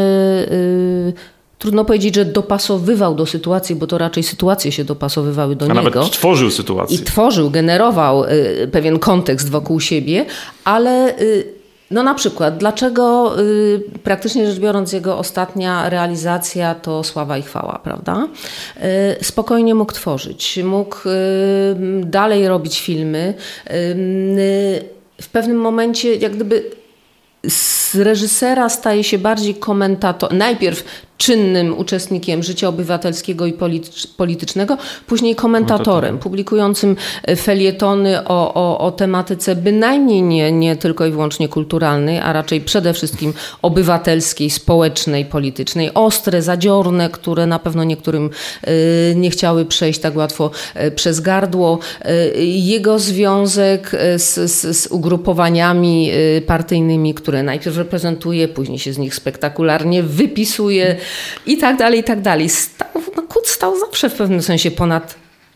[0.51, 1.12] y,
[1.62, 5.83] trudno powiedzieć, że dopasowywał do sytuacji, bo to raczej sytuacje się dopasowywały do A niego.
[5.83, 6.96] nawet tworzył sytuację.
[6.96, 10.27] I tworzył, generował y, pewien kontekst wokół siebie,
[10.64, 11.44] ale y,
[11.90, 17.81] no na przykład, dlaczego y, praktycznie rzecz biorąc jego ostatnia realizacja to sława i chwała,
[17.85, 18.29] prawda?
[19.22, 20.96] spokojnie mógł tworzyć, mógł
[22.01, 23.35] dalej robić filmy.
[25.20, 26.70] w pewnym momencie jak gdyby
[27.92, 30.35] z reżysera staje się bardziej komentator.
[30.35, 30.85] Najpierw
[31.22, 33.55] czynnym uczestnikiem życia obywatelskiego i
[34.16, 41.11] politycznego, później komentatorem, publikującym e, felietony o, o, o tematyce bynajmniej nie, nie tylko i
[41.11, 48.31] wyłącznie kulturalnej, a raczej przede wszystkim obywatelskiej, społecznej, politycznej, ostre, zadziorne, które na pewno niektórym
[48.62, 48.70] e,
[49.14, 51.78] nie chciały przejść tak łatwo e, przez gardło.
[52.44, 56.11] Jego związek z, z, z ugrupowaniami
[56.46, 60.97] partyjnymi, które najpierw reprezentuje, później się z nich spektakularnie wypisuje,
[61.47, 62.49] i tak dalej, i tak dalej.
[62.49, 65.14] Stał, no, Kut stał zawsze w pewnym sensie ponad,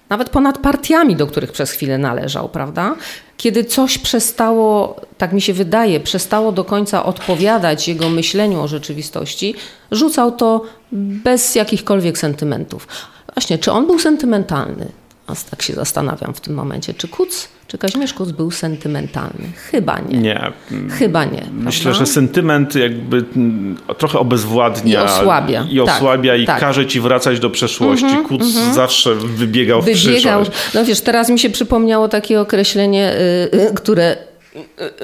[0.09, 2.95] nawet ponad partiami, do których przez chwilę należał, prawda?
[3.37, 9.55] Kiedy coś przestało, tak mi się wydaje, przestało do końca odpowiadać jego myśleniu o rzeczywistości,
[9.91, 10.63] rzucał to
[10.93, 12.89] bez jakichkolwiek sentymentów.
[13.35, 14.87] Właśnie, czy on był sentymentalny?
[15.35, 16.95] Tak się zastanawiam w tym momencie.
[16.95, 19.53] Czy Kuc, czy Kazimierz Kuc był sentymentalny?
[19.71, 20.19] Chyba nie.
[20.19, 20.53] Nie.
[20.91, 21.47] Chyba nie.
[21.53, 21.99] Myślę, prawda?
[21.99, 25.03] że sentyment jakby mm, trochę obezwładnia.
[25.03, 25.67] I osłabia.
[25.71, 26.61] I osłabia tak, i tak.
[26.61, 28.07] każe ci wracać do przeszłości.
[28.07, 28.75] Mm -hmm, Kuc mm -hmm.
[28.75, 30.43] zawsze wybiegał w wybiegał.
[30.43, 30.51] przyszłość.
[30.75, 33.15] No wiesz, teraz mi się przypomniało takie określenie,
[33.53, 34.17] yy, które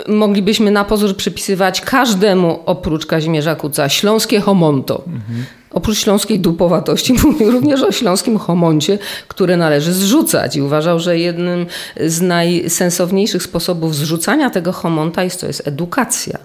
[0.08, 3.88] y, moglibyśmy na pozór przypisywać każdemu oprócz Kazimierza Kuca.
[3.88, 4.94] Śląskie homonto.
[4.94, 5.61] -hmm.
[5.72, 8.98] Oprócz śląskiej dupowatości mówił również o śląskim homoncie,
[9.28, 11.66] które należy zrzucać i uważał, że jednym
[12.06, 16.38] z najsensowniejszych sposobów zrzucania tego homonta jest to jest edukacja.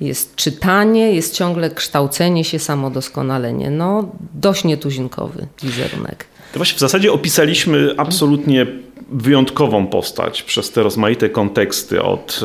[0.00, 3.70] jest czytanie, jest ciągle kształcenie się, samodoskonalenie.
[3.70, 6.26] No, dość nietuzinkowy wizerunek.
[6.52, 8.66] To właśnie w zasadzie opisaliśmy absolutnie
[9.12, 12.40] wyjątkową postać przez te rozmaite konteksty, od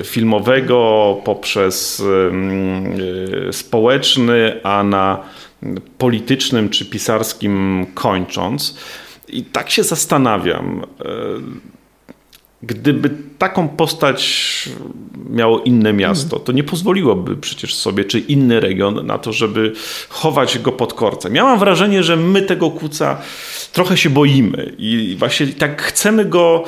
[0.00, 2.02] e, filmowego poprzez
[3.48, 5.22] e, społeczny, a na
[5.98, 8.76] politycznym czy pisarskim kończąc.
[9.28, 11.04] I tak się zastanawiam, e,
[12.62, 14.68] gdyby taką postać
[15.30, 19.72] miało inne miasto, to nie pozwoliłoby przecież sobie, czy inny region na to, żeby
[20.08, 21.34] chować go pod korcem.
[21.34, 23.20] Ja mam wrażenie, że my tego kuca
[23.72, 26.64] trochę się boimy i właśnie tak chcemy go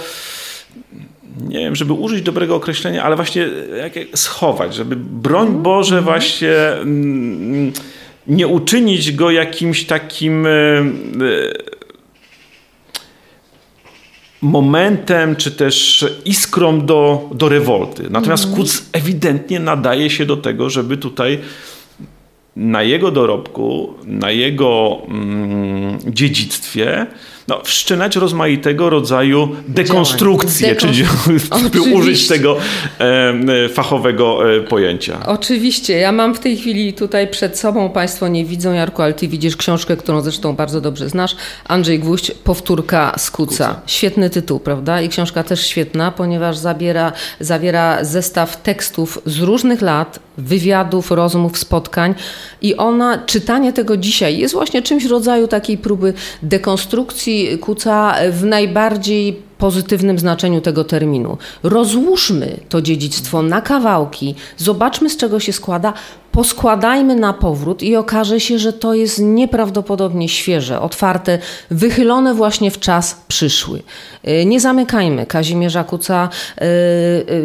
[1.48, 3.48] nie wiem, żeby użyć dobrego określenia, ale właśnie
[4.14, 5.62] schować, żeby broń.
[5.62, 6.04] Boże mhm.
[6.04, 7.72] właśnie mm,
[8.28, 10.50] nie uczynić go jakimś takim e,
[14.42, 18.10] momentem, czy też iskrą do, do rewolty.
[18.10, 18.56] Natomiast mm.
[18.56, 21.38] Kuc ewidentnie nadaje się do tego, żeby tutaj
[22.56, 27.06] na jego dorobku, na jego mm, dziedzictwie
[27.48, 31.04] no, wszczynać rozmaitego rodzaju dekonstrukcje, czyli
[31.94, 32.56] użyć tego
[32.98, 35.26] e, fachowego e, pojęcia.
[35.26, 35.98] Oczywiście.
[35.98, 39.56] Ja mam w tej chwili tutaj przed sobą, Państwo nie widzą, Jarku, ale Ty widzisz
[39.56, 41.36] książkę, którą zresztą bardzo dobrze znasz.
[41.64, 43.80] Andrzej Gwóźdź, Powtórka z Kuca.
[43.86, 45.00] Świetny tytuł, prawda?
[45.00, 52.14] I książka też świetna, ponieważ zabiera, zawiera zestaw tekstów z różnych lat, wywiadów, rozmów, spotkań.
[52.62, 56.12] I ona, czytanie tego dzisiaj jest właśnie czymś w rodzaju takiej próby
[56.42, 61.38] dekonstrukcji Kuca w najbardziej pozytywnym znaczeniu tego terminu.
[61.62, 65.92] Rozłóżmy to dziedzictwo na kawałki, zobaczmy z czego się składa,
[66.32, 71.38] poskładajmy na powrót i okaże się, że to jest nieprawdopodobnie świeże, otwarte,
[71.70, 73.82] wychylone właśnie w czas przyszły.
[74.28, 76.30] Y, nie zamykajmy Kazimierza Kuca y,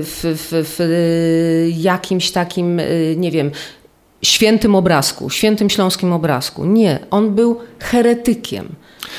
[0.03, 3.51] w, w, w jakimś takim, y, nie wiem,
[4.21, 6.65] świętym obrazku, świętym śląskim obrazku.
[6.65, 8.75] Nie, on był heretykiem.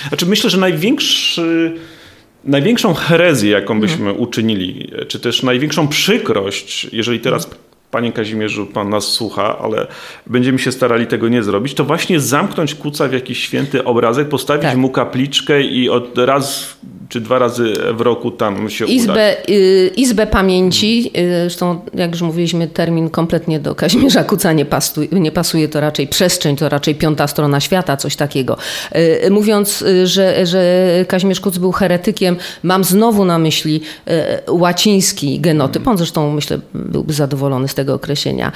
[0.09, 1.75] Znaczy myślę, że największy
[2.45, 4.21] największą herezję, jaką byśmy mhm.
[4.21, 7.51] uczynili, czy też największą przykrość, jeżeli teraz
[7.93, 9.87] Panie Kazimierzu, Pan nas słucha, ale
[10.27, 14.63] będziemy się starali tego nie zrobić, to właśnie zamknąć kuca w jakiś święty obrazek, postawić
[14.63, 14.77] tak.
[14.77, 16.77] mu kapliczkę i od raz
[17.13, 22.23] czy dwa razy w roku tam się Izbę, y, Izbę Pamięci, y, zresztą jak już
[22.23, 26.95] mówiliśmy, termin kompletnie do Kazimierza Kuca nie, pasuje, nie pasuje, to raczej przestrzeń, to raczej
[26.95, 28.57] piąta strona świata, coś takiego.
[29.27, 33.81] Y, mówiąc, że, że Kazimierz Kuc był heretykiem, mam znowu na myśli
[34.49, 38.53] łaciński genotyp, on zresztą myślę byłby zadowolony z tego określenia.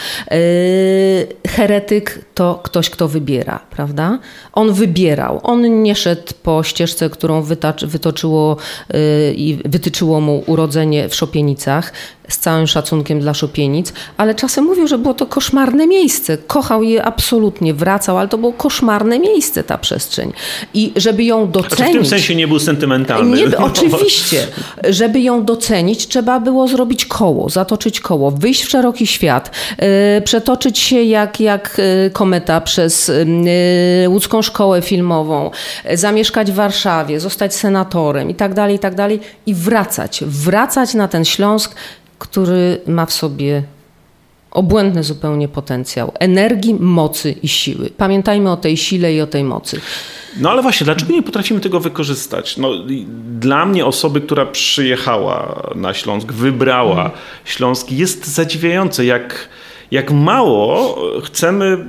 [1.46, 4.18] Heretyk to ktoś, kto wybiera, prawda?
[4.52, 7.42] On wybierał, on nie szedł po ścieżce, którą
[7.86, 8.56] wytoczyło
[8.94, 11.92] Y, i wytyczyło mu urodzenie w Szopienicach
[12.28, 16.38] z całym szacunkiem dla Szopienic, ale czasem mówił, że było to koszmarne miejsce.
[16.38, 20.32] Kochał je absolutnie, wracał, ale to było koszmarne miejsce, ta przestrzeń.
[20.74, 21.76] I żeby ją docenić...
[21.76, 23.36] Znaczy w tym sensie nie był sentymentalny.
[23.36, 24.46] Nie, oczywiście.
[24.88, 29.86] Żeby ją docenić, trzeba było zrobić koło, zatoczyć koło, wyjść w szeroki świat, yy,
[30.22, 33.08] przetoczyć się jak, jak y, kometa przez
[34.02, 35.50] yy, łódzką szkołę filmową,
[35.84, 40.24] yy, zamieszkać w Warszawie, zostać senatorem i tak dalej, i tak dalej i wracać.
[40.26, 41.74] Wracać na ten Śląsk
[42.18, 43.62] który ma w sobie
[44.50, 47.90] obłędny zupełnie potencjał energii, mocy i siły.
[47.96, 49.80] Pamiętajmy o tej sile i o tej mocy.
[50.40, 52.56] No ale właśnie, dlaczego nie potrafimy tego wykorzystać?
[52.56, 52.70] No,
[53.40, 57.20] dla mnie osoby, która przyjechała na Śląsk, wybrała mhm.
[57.44, 59.48] Śląsk, jest zadziwiające, jak,
[59.90, 61.84] jak mało chcemy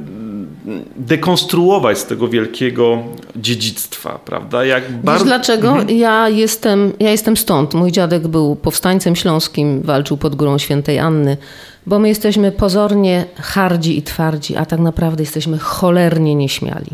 [0.95, 3.03] dekonstruować z tego wielkiego
[3.35, 4.65] dziedzictwa, prawda?
[4.65, 5.25] Jak bardzo...
[5.25, 5.69] Wiesz dlaczego?
[5.69, 5.97] Mhm.
[5.97, 7.73] Ja, jestem, ja jestem stąd.
[7.73, 11.37] Mój dziadek był powstańcem śląskim, walczył pod górą świętej Anny,
[11.85, 16.91] bo my jesteśmy pozornie hardzi i twardzi, a tak naprawdę jesteśmy cholernie nieśmiali.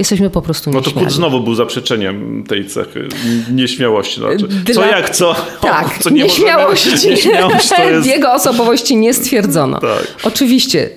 [0.00, 0.94] Jesteśmy po prostu nieśmiali.
[0.94, 3.08] No to Kut znowu był zaprzeczeniem tej cechy
[3.52, 4.20] nieśmiałości.
[4.20, 4.74] Znaczy, Dla...
[4.74, 5.34] Co jak co?
[5.60, 6.90] Tak, co nie nieśmiałości.
[6.90, 8.06] Możemy, nieśmiałość jest...
[8.06, 9.80] Jego osobowości nie stwierdzono.
[9.80, 10.06] Tak.
[10.24, 10.90] Oczywiście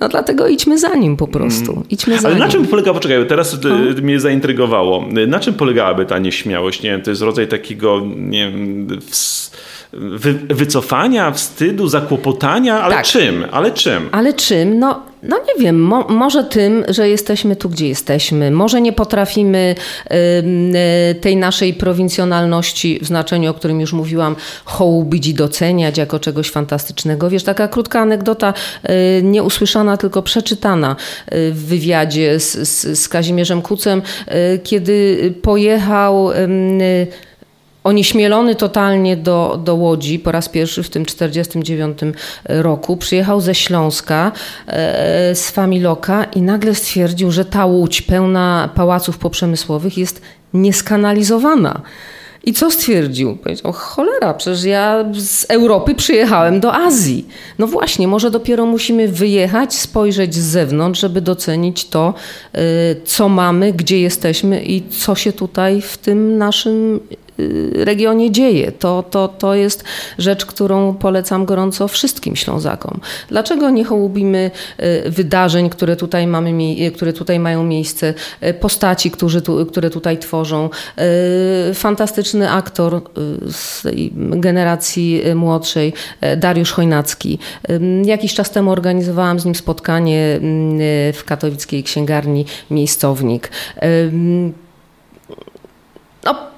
[0.00, 1.72] no dlatego idźmy za nim po prostu.
[1.72, 1.84] Mm.
[1.90, 2.44] Idźmy za Ale nim.
[2.44, 4.02] na czym polega, poczekaj, teraz no.
[4.02, 5.04] mnie zaintrygowało.
[5.26, 6.82] Na czym polegałaby ta nieśmiałość?
[6.82, 8.86] Nie wiem, to jest rodzaj takiego, nie wiem,
[9.92, 13.04] wy, wycofania, wstydu, zakłopotania, ale tak.
[13.04, 13.46] czym?
[13.52, 14.08] Ale czym?
[14.12, 14.78] Ale czym?
[14.78, 18.50] No, no nie wiem, mo, może tym, że jesteśmy tu, gdzie jesteśmy.
[18.50, 19.74] Może nie potrafimy
[20.10, 26.50] y, tej naszej prowincjonalności w znaczeniu, o którym już mówiłam, hołubić i doceniać jako czegoś
[26.50, 27.30] fantastycznego.
[27.30, 28.54] Wiesz, taka krótka anegdota,
[29.18, 30.96] y, nieusłyszana, tylko przeczytana
[31.32, 36.30] y, w wywiadzie z, z, z Kazimierzem Kucem, y, kiedy pojechał
[37.84, 41.98] onieśmielony totalnie do, do Łodzi po raz pierwszy w tym 49
[42.44, 42.96] roku.
[42.96, 44.32] Przyjechał ze Śląska,
[44.66, 50.22] e, z Familoka i nagle stwierdził, że ta Łódź pełna pałaców poprzemysłowych jest
[50.54, 51.82] nieskanalizowana.
[52.44, 53.36] I co stwierdził?
[53.36, 57.28] Powiedział, cholera, przecież ja z Europy przyjechałem do Azji.
[57.58, 62.14] No właśnie, może dopiero musimy wyjechać, spojrzeć z zewnątrz, żeby docenić to,
[62.54, 62.60] y,
[63.04, 67.00] co mamy, gdzie jesteśmy i co się tutaj w tym naszym
[67.74, 68.72] regionie dzieje.
[68.72, 69.84] To, to, to jest
[70.18, 73.00] rzecz, którą polecam gorąco wszystkim Ślązakom.
[73.28, 74.50] Dlaczego nie hołubimy
[75.06, 78.14] y, wydarzeń, które tutaj, mamy, y, które tutaj mają miejsce,
[78.60, 80.70] postaci, którzy tu, które tutaj tworzą.
[81.74, 83.02] Fantastyczny aktor
[83.46, 83.82] z
[84.16, 85.92] generacji młodszej,
[86.36, 87.38] Dariusz Chojnacki.
[88.04, 90.40] Jakiś czas temu organizowałam z nim spotkanie
[91.12, 93.50] w katowickiej księgarni Miejscownik.
[96.24, 96.49] No,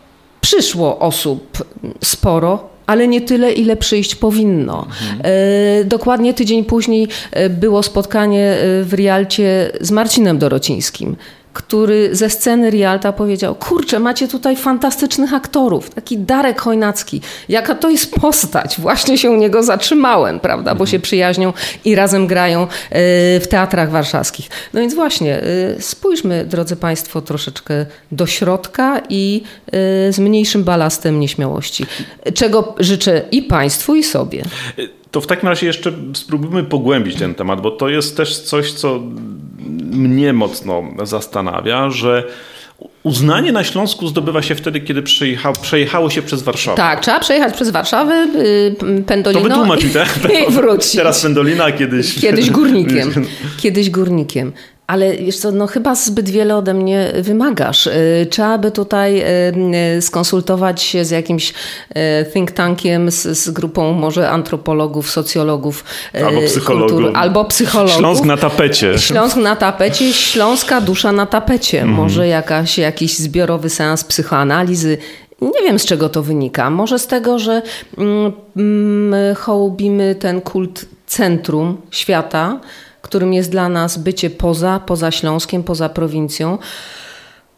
[0.42, 1.64] Przyszło osób
[2.04, 4.86] sporo, ale nie tyle, ile przyjść powinno.
[4.86, 5.88] Mhm.
[5.88, 11.16] Dokładnie tydzień później e, było spotkanie e, w Rialcie z Marcinem Dorocińskim
[11.52, 17.20] który ze sceny Rialta powiedział: Kurczę, macie tutaj fantastycznych aktorów, taki Darek Chojnacki.
[17.48, 18.80] Jaka to jest postać?
[18.80, 20.74] Właśnie się u niego zatrzymałem, prawda?
[20.74, 21.02] Bo się mhm.
[21.02, 21.52] przyjaźnią
[21.84, 22.66] i razem grają e,
[23.40, 24.48] w teatrach warszawskich.
[24.74, 31.20] No więc właśnie, e, spójrzmy, drodzy Państwo, troszeczkę do środka i e, z mniejszym balastem
[31.20, 31.86] nieśmiałości.
[32.34, 34.44] Czego życzę i Państwu, i sobie.
[35.10, 39.00] To w takim razie jeszcze spróbujmy pogłębić ten temat, bo to jest też coś, co
[39.92, 42.24] mnie mocno zastanawia, że
[43.02, 46.76] Uznanie na Śląsku zdobywa się wtedy, kiedy przejecha, przejechało się przez Warszawę.
[46.76, 48.28] Tak, trzeba przejechać przez Warszawę,
[49.06, 50.18] yy, to wytłumacz mi, tak?
[50.48, 50.92] i wrócić.
[50.92, 52.20] Teraz Pendolina, kiedyś...
[52.20, 53.12] Kiedyś górnikiem.
[53.62, 54.52] Kiedyś górnikiem.
[54.92, 57.86] Ale wiesz co, no chyba zbyt wiele ode mnie wymagasz.
[57.86, 59.24] Y, trzeba by tutaj y,
[59.96, 61.54] y, skonsultować się z jakimś
[62.32, 65.84] think tankiem, z, z grupą może antropologów, socjologów.
[66.26, 66.92] Albo psychologów.
[66.92, 67.96] Kultur, albo psychologów.
[67.96, 68.98] Śląsk na tapecie.
[68.98, 71.80] Śląsk na tapecie, śląska dusza na tapecie.
[71.80, 71.96] Mhm.
[71.96, 74.98] Może jakaś, jakiś zbiorowy seans psychoanalizy.
[75.42, 76.70] Nie wiem z czego to wynika.
[76.70, 77.62] Może z tego, że
[77.98, 82.60] mm, mm, hołubimy ten kult centrum świata,
[83.12, 86.58] którym jest dla nas bycie poza, poza Śląskiem, poza prowincją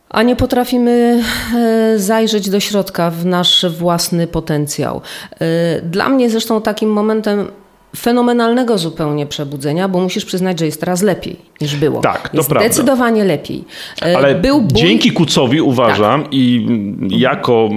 [0.09, 1.22] a nie potrafimy
[1.57, 5.00] e, zajrzeć do środka w nasz własny potencjał.
[5.40, 7.48] E, dla mnie zresztą takim momentem
[7.97, 12.01] fenomenalnego zupełnie przebudzenia, bo musisz przyznać, że jest teraz lepiej niż było.
[12.01, 12.68] Tak, to jest prawda.
[12.68, 13.64] Zdecydowanie lepiej.
[14.03, 16.34] E, Ale Był dzięki Kucowi uważam tak.
[16.34, 16.66] i
[17.09, 17.70] jako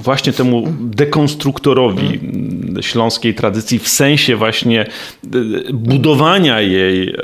[0.00, 2.20] właśnie temu dekonstruktorowi
[2.80, 4.88] śląskiej tradycji w sensie właśnie e,
[5.72, 7.14] budowania jej e,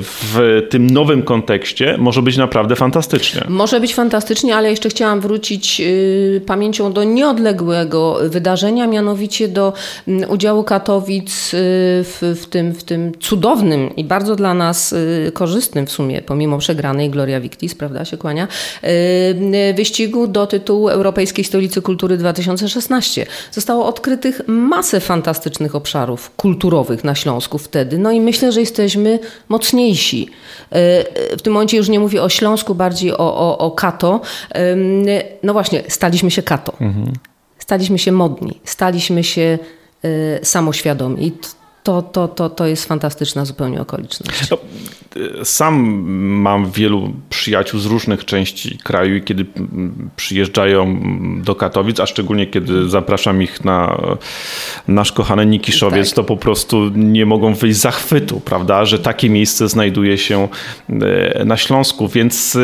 [0.00, 3.42] w tym nowym kontekście może być naprawdę fantastycznie.
[3.48, 5.82] Może być fantastycznie, ale jeszcze chciałam wrócić
[6.46, 9.72] pamięcią do nieodległego wydarzenia, mianowicie do
[10.28, 11.52] udziału Katowic
[12.04, 16.58] w, w, tym, w tym cudownym i bardzo dla nas y, korzystnym w sumie, pomimo
[16.58, 18.48] przegranej Gloria Victis, prawda, się kłania,
[18.84, 23.26] y, wyścigu do tytułu Europejskiej Stolicy Kultury 2016.
[23.52, 29.18] Zostało odkrytych masę fantastycznych obszarów kulturowych na Śląsku wtedy, no i myślę, że jesteśmy
[29.48, 30.28] mocniejsi.
[31.32, 34.20] Y, w tym momencie już nie mówię o Śląsku, bardziej o, o, o Kato.
[35.42, 36.72] No właśnie, staliśmy się Kato.
[36.80, 37.12] Mhm.
[37.58, 39.58] Staliśmy się modni, staliśmy się
[40.04, 41.26] Y, samoświadomi.
[41.26, 41.32] I
[41.82, 44.50] to, to, to, to jest fantastyczna zupełnie okoliczność.
[44.50, 44.58] No,
[45.44, 45.74] sam
[46.20, 49.46] mam wielu przyjaciół z różnych części kraju i kiedy
[50.16, 51.00] przyjeżdżają
[51.42, 54.00] do Katowic, a szczególnie kiedy zapraszam ich na
[54.88, 56.16] nasz kochany Nikiszowiec, tak.
[56.16, 60.48] to po prostu nie mogą wyjść z zachwytu, prawda, że takie miejsce znajduje się
[60.90, 62.08] y, na Śląsku.
[62.08, 62.58] Więc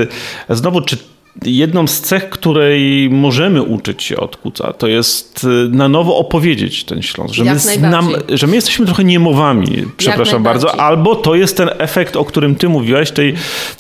[0.48, 0.98] znowu, czy
[1.44, 6.84] jedną z cech, której możemy uczyć się od Kuca, to jest y, na nowo opowiedzieć
[6.84, 7.34] ten Śląsk.
[7.34, 12.16] Że, my, znam, że my jesteśmy trochę niemowami, przepraszam bardzo, albo to jest ten efekt,
[12.16, 13.34] o którym ty mówiłaś, tej,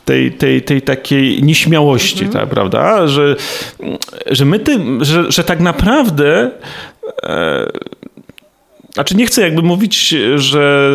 [0.04, 2.32] tej, tej, tej takiej nieśmiałości, mhm.
[2.32, 3.06] tak, prawda?
[3.06, 3.36] Że,
[4.26, 6.50] że my tym, że, że tak naprawdę
[7.22, 7.66] e,
[8.96, 10.90] znaczy nie chcę jakby mówić, że...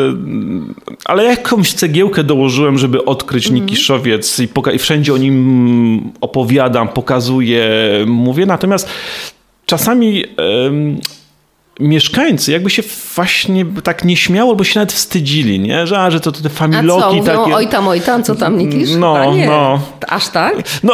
[1.06, 3.62] Ale jakąś cegiełkę dołożyłem, żeby odkryć mm.
[3.62, 7.70] Nikiszowiec i, poka- i wszędzie o nim opowiadam, pokazuję,
[8.08, 8.46] mówię.
[8.46, 8.90] Natomiast
[9.66, 10.26] czasami
[11.80, 12.84] mieszkańcy jakby się
[13.16, 15.88] właśnie tak nieśmiało, bo się nawet wstydzili, nie?
[15.88, 17.56] Że, a, że to te familoki a co, mówią, takie...
[17.56, 18.90] oj tam, oj tam, co tam Nikisz?
[18.98, 19.48] No, nie.
[19.48, 19.82] no.
[20.08, 20.54] Aż tak?
[20.84, 20.94] No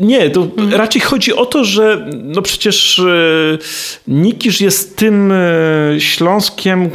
[0.00, 0.74] nie, to mhm.
[0.74, 3.02] raczej chodzi o to, że no przecież e,
[4.08, 6.90] Nikisz jest tym e, Śląskiem,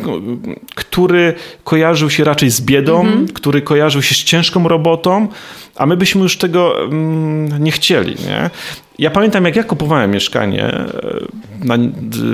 [0.76, 3.28] który kojarzył się raczej z biedą, mhm.
[3.28, 5.28] który kojarzył się z ciężką robotą,
[5.78, 8.16] a my byśmy już tego mm, nie chcieli.
[8.26, 8.50] Nie?
[9.00, 10.94] Ja pamiętam, jak ja kupowałem mieszkanie e,
[11.64, 11.78] na,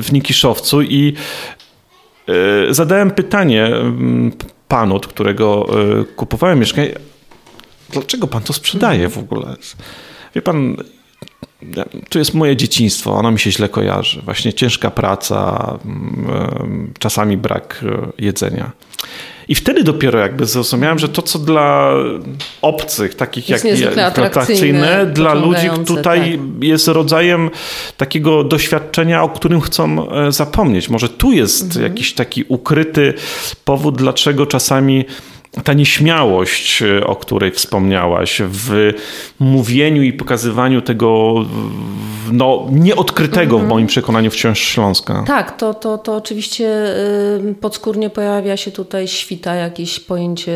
[0.02, 1.14] w Nikiszowcu i
[2.70, 4.32] y, zadałem pytanie mm,
[4.68, 5.70] panu, od którego
[6.02, 6.92] y, kupowałem mieszkanie,
[7.90, 9.56] dlaczego pan to sprzedaje w ogóle?
[10.36, 10.78] Wie pan,
[12.10, 14.22] to jest moje dzieciństwo, ono mi się źle kojarzy.
[14.22, 17.86] Właśnie ciężka praca, mm, czasami brak
[18.18, 18.72] jedzenia.
[19.48, 21.94] I wtedy dopiero jakby zrozumiałem, że to, co dla
[22.62, 26.64] obcych, takich jest jak atrakcyjne, dla ludzi tutaj tak.
[26.64, 27.50] jest rodzajem
[27.98, 30.90] takiego doświadczenia, o którym chcą e, zapomnieć.
[30.90, 31.84] Może tu jest mhm.
[31.84, 33.14] jakiś taki ukryty
[33.66, 35.06] powód, dlaczego czasami
[35.64, 38.92] ta nieśmiałość, e, o której wspomniałaś, w
[39.40, 41.36] mówieniu i pokazywaniu tego
[42.32, 43.70] no, nieodkrytego w mhm.
[43.70, 45.24] moim przekonaniu wciąż Śląska.
[45.28, 46.70] Tak, to, to, to oczywiście
[47.62, 50.52] podskórnie pojawia się tutaj świta jakieś pojęcie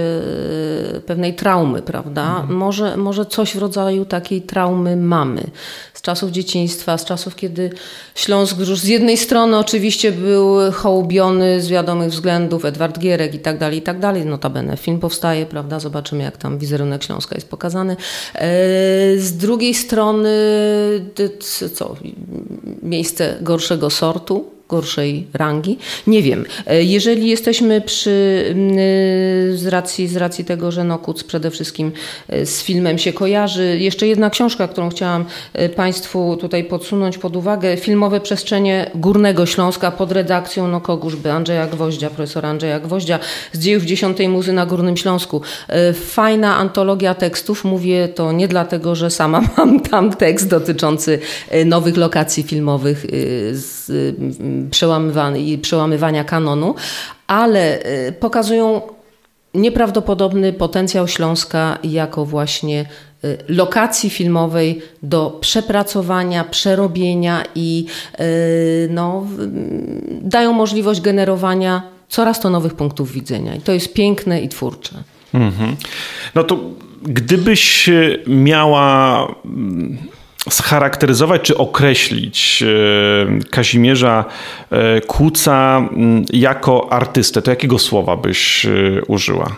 [0.95, 2.28] y, pewnej traumy, prawda?
[2.28, 2.56] Mhm.
[2.56, 5.43] Może, może coś w rodzaju takiej traumy mamy
[5.93, 7.70] z czasów dzieciństwa, z czasów, kiedy
[8.16, 13.58] Śląsk już z jednej strony oczywiście był hołubiony z wiadomych względów, Edward Gierek i tak
[13.58, 14.26] dalej, i tak dalej.
[14.26, 15.79] Notabene film powstaje, prawda?
[15.79, 17.93] Zobaczymy, jak tam wizerunek Śląska jest pokazany.
[17.93, 18.47] E,
[19.17, 20.29] z drugiej strony,
[21.73, 21.95] co?
[22.81, 25.78] Miejsce gorszego sortu, gorszej rangi.
[26.07, 26.45] Nie wiem.
[26.65, 28.07] E, jeżeli jesteśmy przy,
[29.55, 31.91] z racji, z racji tego, że Nokuc przede wszystkim
[32.30, 37.36] e, z filmem się kojarzy, jeszcze jedna książka, którą chciałam e, Państwu tutaj podsunąć pod
[37.36, 43.20] uwagę, Filmowe przestrzenie Górnego Śląska pod redakcją no Koguszby, Andrzeja Gwoździa, profesora Andrzeja Gwoździa
[43.51, 45.41] z dziejów dziesiątej muzy na Górnym Śląsku.
[45.93, 51.20] Fajna antologia tekstów, mówię to nie dlatego, że sama mam tam tekst dotyczący
[51.65, 53.05] nowych lokacji filmowych
[53.51, 53.88] z
[55.62, 56.76] przełamywania, kanonu,
[57.28, 58.82] ale y, pokazują
[59.53, 62.86] nieprawdopodobny potencjał Śląska jako właśnie
[63.26, 67.86] y, lokacji filmowej do przepracowania, przerobienia i
[68.20, 69.28] y, no,
[70.22, 73.55] dają możliwość generowania coraz to nowych punktów widzenia.
[73.55, 74.95] I to jest piękne i twórcze.
[75.34, 75.76] Mhm.
[76.36, 76.60] No to
[77.03, 77.89] gdybyś
[78.28, 79.28] miała
[80.50, 84.26] scharakteryzować czy określić e, Kazimierza
[84.72, 88.70] e, Kuca mm, jako artystę, to jakiego słowa byś e,
[89.08, 89.56] użyła?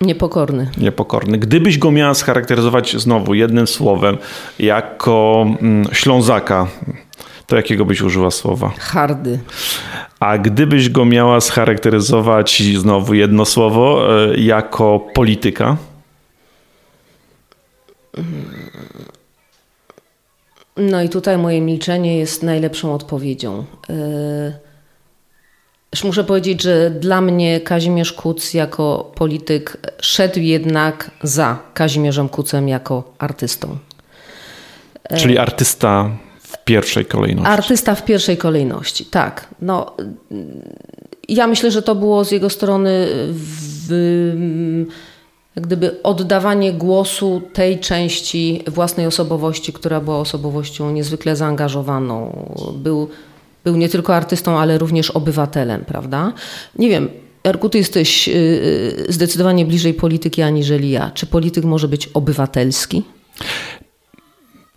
[0.00, 0.70] Niepokorny.
[0.78, 1.38] Niepokorny.
[1.38, 4.18] Gdybyś go miała scharakteryzować znowu jednym słowem
[4.58, 6.66] jako mm, Ślązaka,
[7.46, 8.72] to jakiego byś użyła słowa?
[8.78, 9.38] Hardy.
[10.20, 15.76] A gdybyś go miała scharakteryzować znowu jedno słowo jako polityka?
[20.90, 23.64] No i tutaj moje milczenie jest najlepszą odpowiedzią.
[25.92, 32.68] Już muszę powiedzieć, że dla mnie Kazimierz Kuc jako polityk szedł jednak za Kazimierzem Kucem
[32.68, 33.78] jako artystą.
[35.16, 36.10] Czyli artysta
[36.40, 37.52] w pierwszej kolejności.
[37.52, 39.48] Artysta w pierwszej kolejności, tak.
[39.62, 39.96] No,
[41.28, 45.11] ja myślę, że to było z jego strony w, jak
[45.56, 52.46] gdyby oddawanie głosu tej części własnej osobowości, która była osobowością niezwykle zaangażowaną.
[52.76, 53.08] Był,
[53.64, 56.32] był nie tylko artystą, ale również obywatelem, prawda?
[56.78, 57.08] Nie wiem,
[57.44, 61.10] Erku, ty jesteś y, y, zdecydowanie bliżej polityki aniżeli ja.
[61.14, 63.02] Czy polityk może być obywatelski?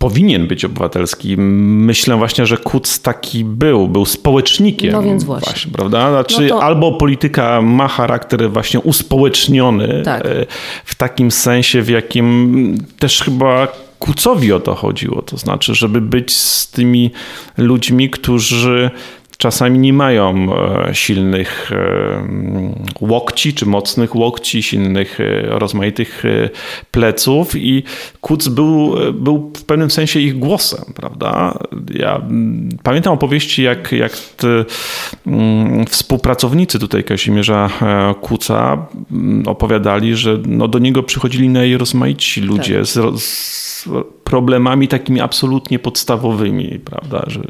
[0.06, 1.36] Powinien być obywatelski.
[1.36, 4.92] Myślę właśnie, że Kuc taki był, był społecznikiem.
[4.92, 5.52] No więc właśnie.
[5.52, 6.10] właśnie prawda?
[6.10, 6.62] Znaczy no to...
[6.62, 10.26] albo polityka ma charakter właśnie uspołeczniony tak.
[10.26, 10.46] E,
[10.84, 15.22] w takim sensie, w jakim też chyba Kucowi o to chodziło.
[15.22, 17.10] To znaczy, żeby być z tymi
[17.58, 18.90] ludźmi, którzy
[19.38, 20.48] czasami nie mają
[20.88, 22.28] e, silnych e,
[23.00, 26.22] łokci, czy mocnych łokci, silnych, e, rozmaitych
[26.90, 27.82] pleców i
[28.20, 31.58] Kuc był, był w pewnym sensie ich głosem, prawda?
[31.94, 32.22] Ja
[32.82, 34.64] pamiętam opowieści, jak, jak te,
[35.26, 37.70] mm, współpracownicy tutaj Kazimierza
[38.20, 38.86] Kuca
[39.46, 42.86] opowiadali, że no do niego przychodzili najrozmaici ludzie tak.
[42.86, 43.88] z, z
[44.26, 47.40] problemami takimi absolutnie podstawowymi, prawda, że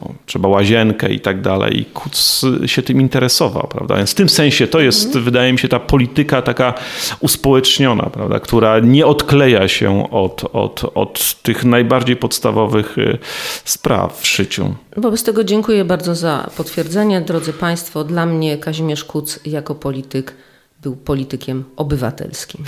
[0.00, 1.80] o, trzeba łazienkę i tak dalej.
[1.80, 3.96] I Kuc się tym interesował, prawda.
[3.96, 5.24] Więc w tym sensie to jest, mhm.
[5.24, 6.74] wydaje mi się, ta polityka taka
[7.20, 13.18] uspołeczniona, prawda, która nie odkleja się od, od, od tych najbardziej podstawowych y,
[13.64, 14.74] spraw w życiu.
[14.96, 17.20] Wobec tego dziękuję bardzo za potwierdzenie.
[17.20, 20.34] Drodzy Państwo, dla mnie Kazimierz Kuc jako polityk
[20.82, 22.64] był politykiem obywatelskim.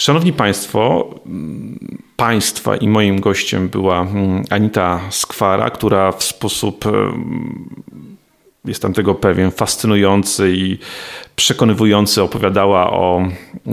[0.00, 1.10] Szanowni Państwo,
[2.16, 6.84] Państwa i moim gościem była mm, Anita Skwara, która w sposób
[8.64, 10.78] jestem tego pewien, fascynujący i
[11.36, 13.28] przekonywujący opowiadała o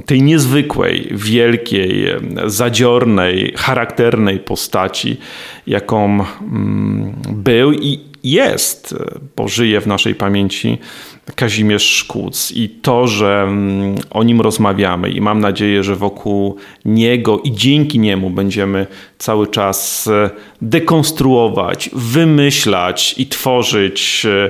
[0.06, 2.06] tej niezwykłej, wielkiej,
[2.46, 5.18] zadziornej, charakternej postaci,
[5.68, 6.06] jaką
[6.42, 8.96] mm, był i jest,
[9.36, 10.78] bo żyje w naszej pamięci
[11.36, 16.56] Kazimierz Szkuc i to, że mm, o nim rozmawiamy i mam nadzieję, że wokół
[16.86, 20.30] niego i dzięki niemu będziemy cały czas e,
[20.62, 24.50] dekonstruować, wymyślać i tworzyć e,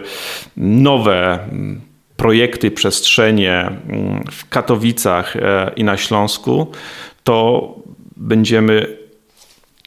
[0.57, 1.81] nowe mm,
[2.17, 6.67] projekty, przestrzenie mm, w Katowicach e, i na Śląsku,
[7.23, 7.75] to
[8.17, 9.00] będziemy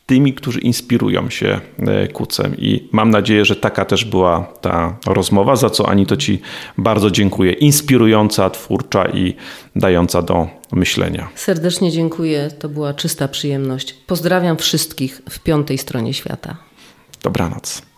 [0.06, 2.56] tymi, którzy inspirują się e, kucem.
[2.58, 6.40] I mam nadzieję, że taka też była ta rozmowa, za co Ani to Ci
[6.78, 7.52] bardzo dziękuję.
[7.52, 9.34] Inspirująca, twórcza i
[9.76, 11.28] dająca do myślenia.
[11.34, 13.94] Serdecznie dziękuję, to była czysta przyjemność.
[14.06, 16.56] Pozdrawiam wszystkich w piątej stronie świata.
[17.22, 17.93] Dobranoc.